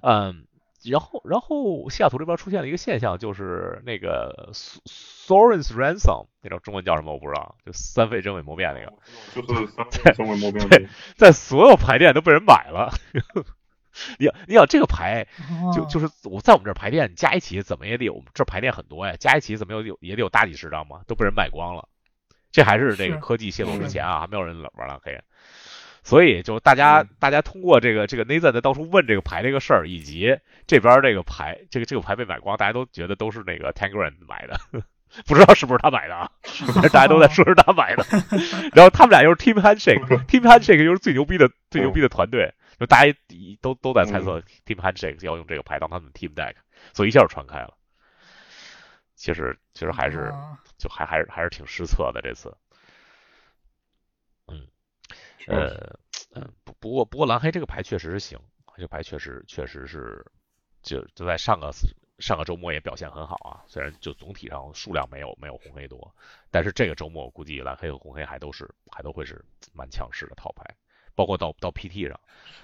[0.01, 0.47] 嗯，
[0.83, 8.93] 然后然后西雅图这边出现了一个现象，就是那个 Soren's Ransom，那种中文叫什么我不知道，就三费真伪魔变那个，
[9.35, 12.91] 就是三费真伪魔变，对，在所有牌店都被人买了。
[14.19, 15.25] 你你想这个牌，
[15.73, 21.87] 就就是我在我们这儿排店加一起怎么也得有，这排练很多呀，加一起怎么有有也得有大几十张嘛，都被人卖光了。
[22.51, 25.19] 这还是这个科技泄露之前啊，还没有人玩蓝黑。
[26.03, 34.57] 所以就大家大家通过这个这个 Nathan 在到处问这个牌这个事儿，以及这边这个牌这个这个牌被买光，大家都觉得都是那个 Tangram 买的，
[35.27, 36.31] 不知道是不是他买的啊？
[36.93, 38.05] 大家都在说是他买的。
[38.73, 42.53] 然后他们俩又是 Team Handshake，Team Handshake 又是最牛逼的最牛逼的团队。
[42.79, 43.15] 就大家
[43.61, 46.55] 都都在猜测 Team Handshake 要用这个牌当他们的 Team Deck，
[46.93, 47.75] 所以一下就传开了。
[49.15, 50.31] 其实其实还是
[50.77, 52.55] 就还还是还是挺失策的这次。
[54.47, 54.67] 嗯，
[55.47, 55.97] 呃
[56.35, 58.39] 嗯不不过不过蓝黑这个牌确实是行，
[58.75, 60.23] 这个牌确实确实是
[60.83, 61.71] 就就在上个
[62.19, 63.65] 上个周末也表现很好啊。
[63.65, 66.15] 虽然就总体上数量没有没有红黑多，
[66.51, 70.63] 但是这个周末我估计蓝黑和红黑还都是还都会是蛮强势的套牌。
[71.17, 72.19] 包括到到 PT 上，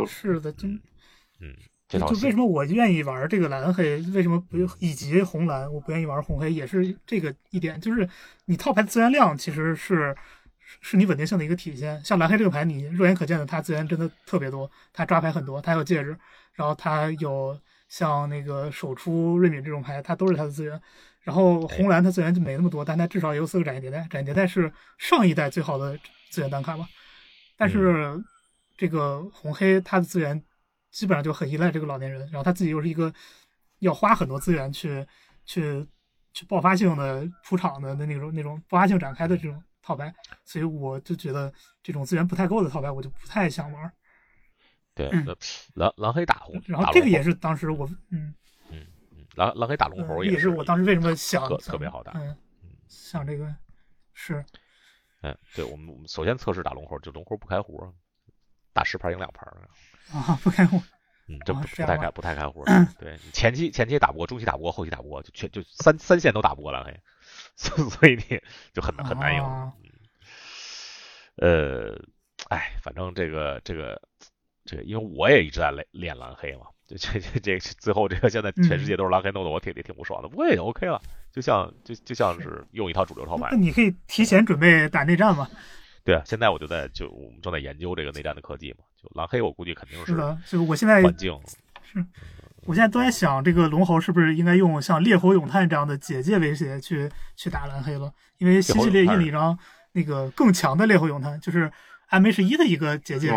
[0.06, 0.68] 是的，就
[1.40, 1.52] 嗯，
[1.90, 8.08] 就为什么我愿意玩这个蓝黑，为什么不以及红蓝，我不愿意玩红黑，也是这个一点，就是
[8.46, 10.16] 你套牌资源量其实是
[10.82, 12.00] 是你稳定性的一个体现。
[12.06, 16.16] 像蓝黑这个牌，你肉眼可见的，它资源真的特别多，它抓牌很多，它有戒指，
[16.54, 20.80] 然后它有像那个手出瑞敏这种牌，它都是它的资源。
[21.22, 25.98] 然后红蓝它资源就没那么多，但它至少也有四个展现迭代，展现迭代是上一代最好的
[26.30, 26.88] 资源单卡嘛，
[27.58, 28.24] 但是。
[28.76, 30.44] 这个红黑他的资源
[30.92, 33.14] 基本上就很依赖这个老年人，然后他自己又是一个
[33.80, 35.06] 要花很多资源去
[35.46, 35.86] 去
[36.34, 40.14] 去爆发性的出场的那那种那种爆发性展开的这种套牌，
[40.44, 43.92] 所以我就觉得这种资源不太够的套牌我就不太想玩。
[44.96, 45.10] 对，
[45.74, 48.34] 蓝蓝黑打红，然后这个也是当时我嗯
[48.70, 52.38] 嗯嗯蓝蓝黑打龙猴也是我当时为什么想特别好打，嗯，
[52.88, 53.56] 像这个
[54.14, 54.46] 是，
[55.22, 57.92] 嗯，对我们我们首先测试打龙猴，就龙猴不开壶。
[58.74, 59.48] 打十盘赢两盘
[60.12, 60.82] 啊，不开户，
[61.28, 62.66] 嗯，这不不太开不太开户。
[63.00, 67.00] 对你前期前期打不过，中期打不过，后期打不过，就全就三三线都打不过了黑，
[67.56, 68.42] 所 所以你
[68.74, 69.72] 就很很难赢。
[71.38, 72.00] 呃，
[72.50, 74.00] 哎，反正这个这个
[74.66, 80.28] 这个，因为我也一直在练练蓝黑嘛，就 这这这最后这个现在全世界都是蓝黑，弄得我挺挺挺不爽的。
[80.28, 81.02] 不过也 OK 了，
[81.32, 83.48] 就像就就像是用一套主流套牌。
[83.52, 85.50] 那你可以提前准备打内战嘛。
[86.04, 91.40] 对啊，现在我就在就我们正在研究这个内战的科技嘛，就蓝黑我估计肯定是的，就我现在环境
[91.84, 92.06] 是，
[92.66, 99.58] 我现在都在想这个龙猴是不是应该用像烈火咏叹这样的结界威胁去去打蓝黑了，因为新系列印了一张
[99.94, 101.72] 那个更强的烈火咏叹，就是
[102.08, 103.30] M H 一的一个结界，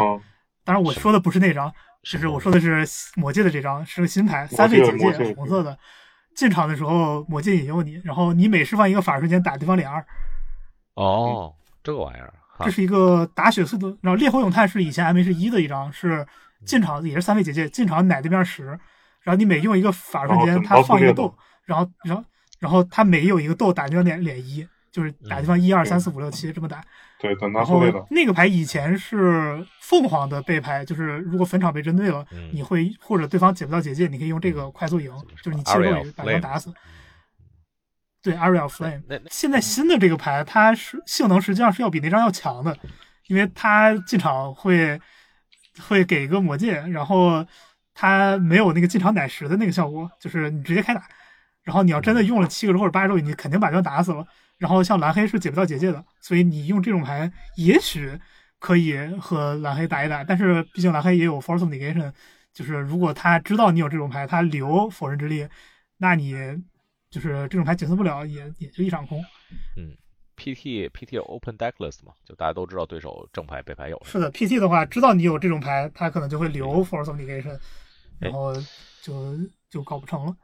[0.64, 1.72] 当然我说的不是那张。
[2.02, 2.86] 其实我说的是
[3.16, 5.76] 魔界的这张是个新牌，三费结界，红色的。
[6.36, 10.06] 进场的时候魔界引诱你，然后你每释放一个法瞬间打对方脸二。
[10.94, 11.52] 哦，
[11.82, 12.32] 这个玩意儿，
[12.64, 13.96] 这是一个打血速度。
[14.00, 16.26] 然后烈火咏叹是以前 M H 一的一张，是
[16.64, 18.66] 进场也是三位结界，进场奶对面十，
[19.22, 21.34] 然后你每用一个法瞬间，他放一个豆，
[21.64, 22.24] 然后然后
[22.58, 26.80] 然后他每有一个豆打对方脸脸一，就是打对方一二三四五六七这么打。
[27.18, 35.10] 对，等他后那个牌以前是凤凰的背牌，就是如果坟场被针对了，你会或者对方解不到结界，你可以用这个快速赢，
[35.42, 36.70] 就是你切肉把对方打死。
[38.26, 39.22] 对，Ariel Flame。
[39.30, 42.76] 现在新的这个牌，它是性能实际上是要比那张要强的，
[43.28, 45.00] 因为它进场会
[45.86, 47.46] 会给一个魔戒，然后
[47.94, 51.08] 它没有那个进场奶石的那个效果，就是你直接开打，
[51.62, 54.26] 然后你要真的用了七个肉或者八个肉，你肯定把对方打死了。
[54.58, 58.18] 然后像蓝黑是解不到结界的，所以你用这种牌也许
[58.58, 60.24] 可以和蓝黑打一打。
[60.24, 62.12] 但是毕竟蓝黑也有 Force Negation，
[62.52, 65.46] 就是如果他知道你有这种牌，他留否认之力，
[65.98, 66.34] 那你
[67.16, 69.18] 就是这种牌检测不了，也也就一场空。
[69.74, 69.96] 嗯
[70.36, 73.98] ，PT PT Open Decklist 嘛，就大家都知道对手正牌背牌有。
[74.04, 77.58] 是的，PT 的话知道你有这种牌，他可能就会留 Force Negation，
[78.18, 78.52] 然后
[79.00, 79.34] 就
[79.70, 80.36] 就搞不成了。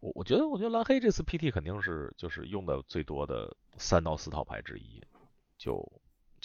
[0.00, 5.02] 我我觉得，我觉得蓝黑这次 PT 肯定是就是用的最多的三到四套牌之一，
[5.56, 5.82] 就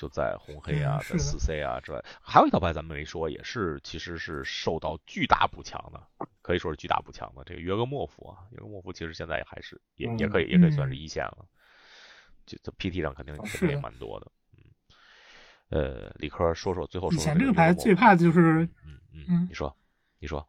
[0.04, 7.42] 就在红黑啊，在四 C 啊之外，还有一套牌咱们没说，也是其实是受到巨大补强的，可以说是巨大补强的。
[7.46, 11.46] 这个约格莫夫啊，约格莫夫其实现在也还是也也可以也可以算是一线了，
[12.46, 14.30] 就在 PT 上肯定肯定也蛮多的。
[14.58, 14.60] 嗯，
[15.70, 17.18] 呃，李科说说最后说。
[17.18, 19.00] 以前这个牌最怕的就是，嗯
[19.30, 19.74] 嗯，你说，
[20.20, 20.46] 你说，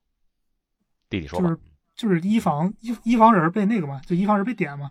[1.08, 1.56] 弟弟说吧。
[1.94, 4.90] 就是一防一一防人被那个嘛，就一防人被点嘛，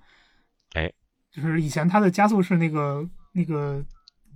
[0.72, 0.90] 哎，
[1.32, 3.86] 就是以前他的加速是那个那个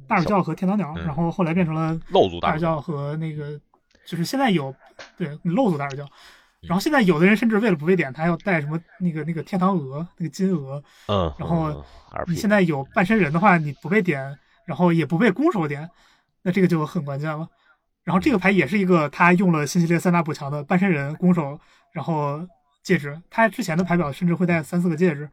[0.08, 3.60] 大耳教和天堂鸟，然后后来变成了漏族大耳教和那个，
[4.06, 4.74] 就是现在有
[5.18, 6.08] 对漏族大耳教，
[6.62, 11.84] 然后现在有的人甚至为了不被点，他要带什么那个那个天堂鹅那个金鹅，嗯，然后
[12.28, 15.90] 你现在有半身人的话，你不被点，然后也不被攻手点，
[16.44, 17.48] 那这个就很关键了。
[18.04, 21.60] 然后这个牌也是一个他用了新系列三大补强的半身人攻手，
[21.94, 22.48] 然后。
[22.84, 25.30] 戒指，他之前的牌表甚至会带三四个戒指，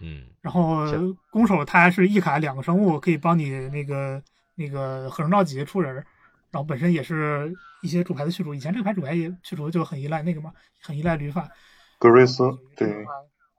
[0.00, 0.84] 嗯，然后
[1.30, 4.22] 攻手他是一卡两个生物，可以帮你那个
[4.54, 11.48] 那个合成召集出人，然后本身也是一些主牌的去除，以前这个牌主牌也去除就很依赖那个嘛，很依赖旅法。
[11.98, 12.44] 格瑞斯，
[12.76, 12.88] 对，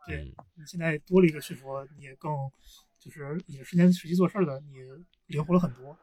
[0.06, 0.24] 对，
[0.56, 1.68] 你现在多了一个去除，
[1.98, 2.32] 你也更
[3.00, 4.76] 就是也时间实际做事的，你
[5.26, 5.98] 灵活了很多。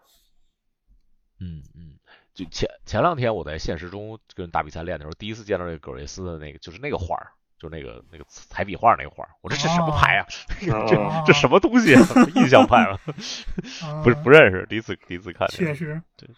[1.41, 1.99] 嗯嗯。
[2.35, 7.31] 就前前两天我在现实中跟大比赛练的时候，第一次见到那个格瑞斯的那个，就是那个画儿，
[7.65, 10.27] 就那个那个彩笔画那个画，我说这什么牌啊？
[10.61, 11.95] 这这什么东西？
[12.37, 13.01] 印象派了，
[14.05, 15.49] 不是不认识，第一次第一次看。
[15.49, 16.29] 确实，对。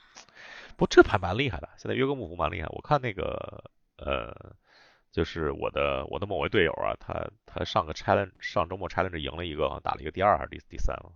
[0.76, 2.68] 不，这牌蛮厉害的，现在约格木湖蛮厉害。
[2.68, 3.64] 我看那个
[3.98, 4.32] 呃，
[5.10, 11.10] 就是我的我的某位队友啊，他他上个 challenge 上周末 challenge 赢了一个，打了一个第二还是第第三了。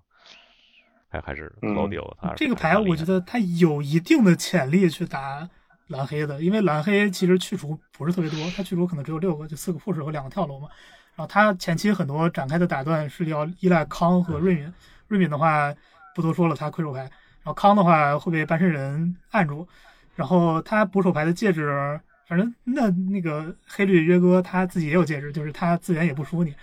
[1.09, 2.35] 还还是老丢了。
[2.37, 5.49] 这个牌我觉得他有一定的潜力去打
[5.91, 10.69] 蓝黑的，因为蓝黑其实去除不是特别多，它去除可能只有六个，就四个 push 和两个跳楼嘛。
[11.15, 14.73] 然后它前期很多展开的打断是要依赖康和瑞敏，
[15.09, 15.75] 瑞敏的话
[16.15, 17.01] 不多说了，他亏手牌。
[17.01, 19.67] 然后康的话会被半身人按住，
[20.15, 26.55] 然后他补手牌的戒指，反正那那个黑绿约哥他自己也有戒指，就是他资源也不输你，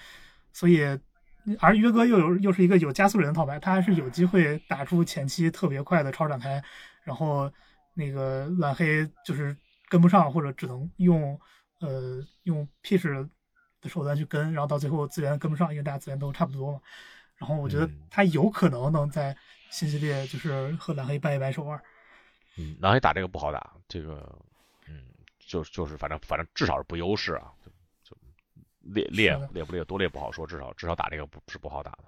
[0.51, 0.97] 所以。
[1.61, 6.61] 而约哥又有又是一个有加速人的套牌，他还是有机会打出前期特别快的超展开，
[7.05, 7.49] 然后
[7.97, 9.57] 那个蓝黑就是
[9.89, 11.39] 跟不上，或者只能用
[11.79, 13.27] 呃用 pitch
[13.81, 16.79] 的手段去跟，然后到最后资源跟不上，因为大家资源都差不多嘛。
[17.37, 19.35] 然后我觉得他有可能能在
[19.71, 21.81] 新系列就是和蓝黑掰一掰手腕。
[22.57, 24.39] 嗯，蓝黑打这个不好打，这个
[24.87, 25.03] 嗯，
[25.39, 27.51] 就就是反正反正至少是不优势啊。
[28.81, 31.99] 猎猎猎不裂多裂不好说，至少至少打这个不是不好打的。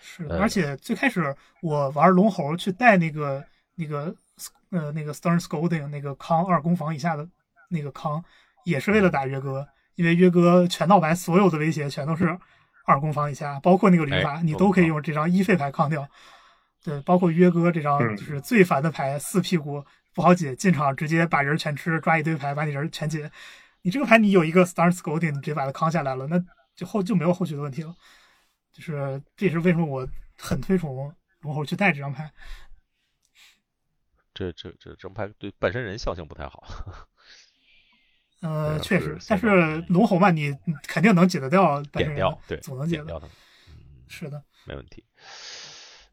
[0.00, 3.44] 是的，而且最开始我玩龙猴去带那个
[3.80, 4.14] 那个
[4.70, 7.26] 呃那个 Stern Scolding 那个康二攻防以下的
[7.70, 8.22] 那个康，
[8.64, 12.38] 也是为了打约哥，因为约哥全套牌所有的威胁全都是
[12.84, 16.06] 二攻防以下，包括那个铝法，你都可以用这张一费牌抗掉。
[16.82, 23.30] 对，包括约哥这张就是最烦的牌，四屁股不好解，进场直接把人全吃，抓一堆牌把你人全解。
[23.82, 26.42] 你这个牌，你有一个 Star Scolding，你直接把它扛下来了，那
[26.74, 27.94] 就后就没有后续的问题了。
[28.72, 30.08] 就是这也是为什么我
[30.38, 32.30] 很推崇龙猴去带这张牌。
[34.40, 36.64] 这这这张牌对本身人效性不太好。
[38.40, 40.56] 呃，确实，但是龙吼嘛，你
[40.88, 43.04] 肯定能解得掉点掉，对，总能解的。
[43.04, 43.36] 点掉他们，
[44.08, 45.04] 是的，没问题。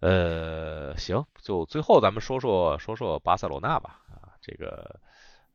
[0.01, 4.01] 呃，行，就最后咱们说说说说巴塞罗那吧。
[4.09, 4.99] 啊，这个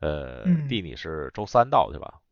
[0.01, 2.23] 呃，嗯蒂尼是周三到对吧？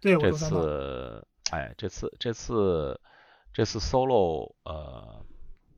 [0.00, 0.32] 对，我这。
[0.32, 2.98] 次，哎，这次这次
[3.52, 5.22] 这次 solo 呃，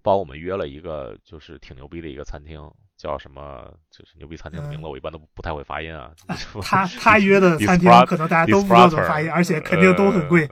[0.01, 3.71] 帮我们约了一个就是挺牛逼的一个餐厅，叫什么？
[3.91, 6.11] 就是牛逼餐厅的名字，我一般都不不太会发音啊。
[6.29, 10.49] 嗯他他约的餐厅可能大家都不知道怎么发音，而且肯定都很贵。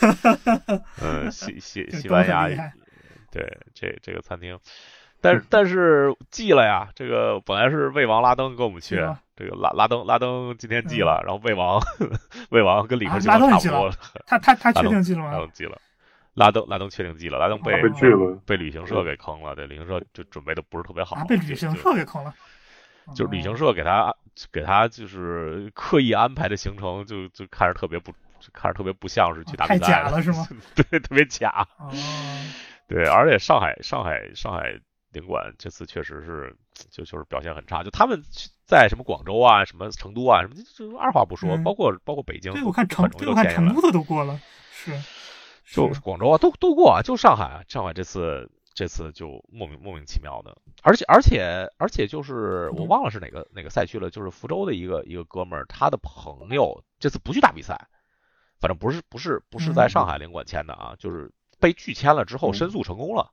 [0.00, 0.80] 呃。
[1.00, 2.48] 呃，西西 西班牙
[3.30, 4.58] 对这这个餐厅，
[5.20, 6.88] 但是但是记了呀。
[6.94, 8.96] 这个本来是魏王拉登跟我们去，
[9.36, 11.80] 这个拉拉登拉登今天记了，然后魏王
[12.50, 15.50] 魏王跟李克啊情况拉登也寄了差不多，他他他 确定记了吗拉登？
[15.52, 15.76] 寄了，
[16.34, 18.38] 拉登拉登确定寄了，拉登被啊被拒了。
[18.46, 22.34] 被旅行社给坑了，对，旅行社就准备的不是特别好，啊，被旅行社给坑了。
[23.14, 24.14] 就是旅行哦社给他
[24.50, 28.10] 给他就是刻意安排的行程就，就看着特别不，
[28.52, 30.48] 看着特别不像是去打比太赛太假了是吗？
[30.74, 31.68] 对，特别假。
[31.78, 31.92] 哦，
[32.88, 34.74] 对，而且上海上海上海
[35.12, 36.56] 领馆这次确实是
[36.90, 38.22] 就就是表现很差，就他们
[38.66, 44.40] 在什么广州啊、什么成都啊什么，就就二话不说，嗯包括包括北京，对，我看成很，容易对我看成都的都过了，
[44.72, 44.92] 是，
[45.72, 52.88] 就是广州啊，都都过啊，就上海啊，上海这次这次就莫名莫名其妙的，而且而且而且就是我嗯。
[52.88, 57.88] 忘了是哪个哪个赛区了，就是福州的一个一个哥们儿，他的朋友这次不去打比赛，
[58.60, 62.54] 反正不是不是不是在上海领馆签的啊，就是被拒签了之后嗯。
[62.54, 63.30] 申诉成功了，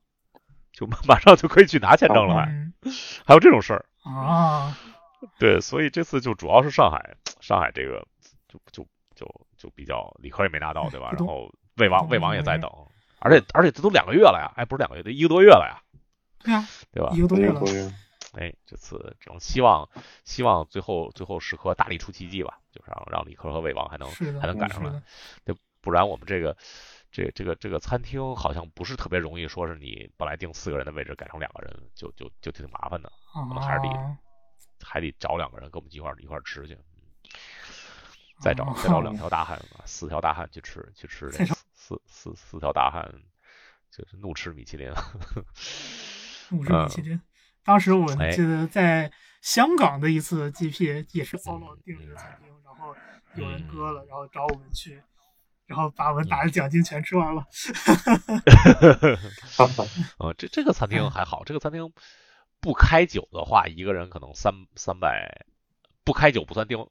[0.72, 2.46] 就马上就可以去拿签证了，还
[2.84, 2.94] 嗯
[3.26, 3.86] 还有这种事儿。
[4.04, 4.76] 啊，
[5.38, 8.06] 对，所以这次就主要是上海，上海这个
[8.48, 9.28] 就就就
[9.58, 11.12] 就比较理科也没拿到，对吧？
[11.12, 11.52] 然后
[11.82, 12.72] 魏王魏王也在等，
[13.20, 15.82] 而且而且这都两个月了呀，哎，不是两个月，得一个多月了呀，
[16.44, 17.22] 对啊，对吧一？
[17.22, 17.60] 个多月了，
[18.34, 19.90] 哎，这次只能希望
[20.24, 24.08] 希望最后最后时刻大力出奇迹吧，就是让让李科和魏王还能，
[24.40, 25.02] 还能赶上来
[25.44, 26.56] 对，不然我们这个
[27.12, 33.12] 这这个这个餐厅好像不是特别容易，说是你本来定四个人的位置改成两个人，就就就挺麻烦的。
[33.34, 34.16] 我们还是得啊，
[34.82, 36.78] 还得找两个人跟我们一块儿一块儿吃去，
[38.40, 41.56] 再找哦再找两条大汉，四条大汉去吃去吃这再找
[42.06, 43.04] 四四四条大汉，
[43.92, 44.92] 就是怒吃米其林。
[46.52, 47.20] 怒吃米其林。
[47.64, 49.12] 当时我哎记得在
[49.42, 52.96] 香港的一次 GP 也是 solo 订这个餐厅，然后
[53.36, 55.02] 有人割了，然后找我们去，
[55.68, 57.46] 然后把我们打的奖金全吃完了。
[60.18, 61.94] 呃，这这个餐厅还好，这个餐厅
[62.60, 65.46] 不开酒的话，一个人可能三三百，
[66.04, 66.88] 不开酒不算定，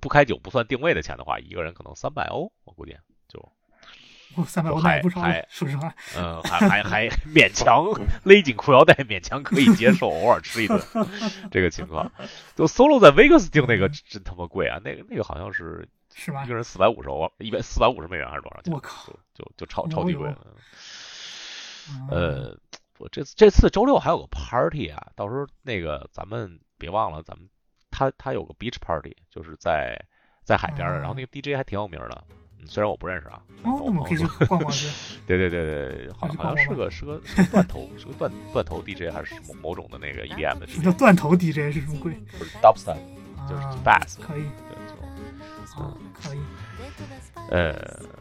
[0.00, 2.96] 不开酒不算定位的钱的话，一个人可能三百欧，我估计
[3.28, 3.52] 就
[4.36, 5.92] 哦，三百我欧那还不少说实话。
[6.16, 7.84] 嗯，还还还勉强
[8.24, 10.80] 勒紧裤腰带，勉强可以接受，偶尔吃一顿
[11.50, 12.10] 这个情况。
[12.54, 18.72] 就 solo 在 Vegas 订那个真他妈贵啊，那个那个好像是是吧一个人四百五十欧，一百四百五十美元还是多少钱？
[18.72, 20.34] 我靠就就就超超级贵
[22.10, 22.56] 呃，
[22.98, 27.48] 我这次这次周六还有个 party 啊，到时候那个咱们别忘了，咱们
[27.90, 30.00] 他他有个 beach party，就是在
[30.44, 32.24] 在海边儿，然后那个 DJ 还挺有名儿的，
[32.62, 33.42] 嗯，虽然我不认识啊。
[33.64, 34.88] 哦，那我们可以去逛逛去。
[35.26, 42.12] 对对对对，好好像是个是个 是个断头，是个断断头 DJ 还是某某种的那个 EDM 的什么叫断头 DJ 是什么鬼？
[42.38, 42.96] 不是 dubstep，
[43.48, 46.38] 就是啊 bass，可以对，就啊，可以。
[47.50, 47.74] 呃，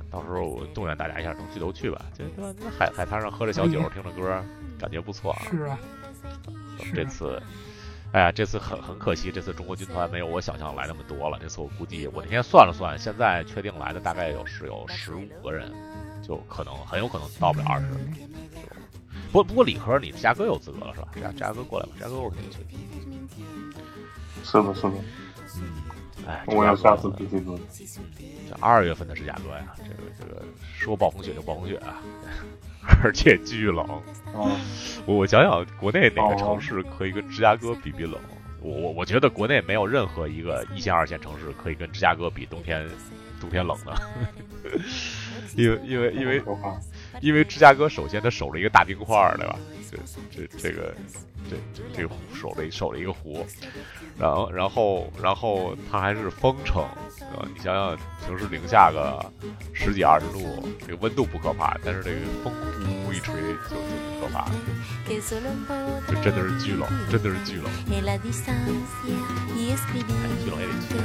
[0.10, 2.24] 到时候我动员大家一下，能去都去吧，就？
[2.38, 4.44] 那海海滩上喝着小酒，听着歌，
[4.80, 5.42] 感觉不错啊。
[5.50, 5.78] 是啊，
[6.94, 7.42] 这次，
[8.14, 11.40] 哎呀，这次很很可惜，这次中国军团没有我想象来那么多了。
[11.42, 15.72] 这次我估计，我那天算了算，现在确定来的大概有是有十五个人，
[16.22, 17.86] 就可能很有可能到不了二十。
[17.86, 18.28] 嗯
[19.32, 21.08] 不不过理科，你芝加哥有资格了是吧？
[21.14, 22.58] 芝加芝加哥过来吧，芝加哥我肯定去。
[24.44, 25.04] 是的，是的，嗯，
[26.28, 27.60] 哎，我要下次芝加哥必须做。
[28.50, 30.44] 这二月份的芝加哥呀，这个这个
[30.78, 32.02] 说暴风雪就暴风雪啊，
[33.04, 33.86] 而且巨冷。
[34.34, 34.52] 哦，
[35.06, 38.16] 我我想想，国内哪个哦城市可以跟芝加哥比比冷？
[38.62, 42.88] 我我我觉得国内没有任何一个一线二线城市可以跟芝加哥比冬天
[43.40, 43.94] 冬天冷的，
[45.56, 46.42] 因为因为因为。
[47.20, 49.56] 因为芝加哥首先它守着一个大冰块儿，对吧？
[49.92, 49.98] 这
[50.32, 50.96] 这这个
[51.50, 53.46] 这这这个湖守了一守了一个湖，
[54.18, 56.82] 然后然后然后它还是风城，
[57.36, 59.20] 呃，你想想平时零下个
[59.74, 63.36] 十几二十度，这个温度不可怕，但是这个风呼呼一吹
[63.70, 64.46] 就就挺可怕。
[64.46, 64.52] 的，
[66.08, 68.00] 这真的是巨冷，真的是巨冷，E
[70.44, 70.96] 巨冷也得去。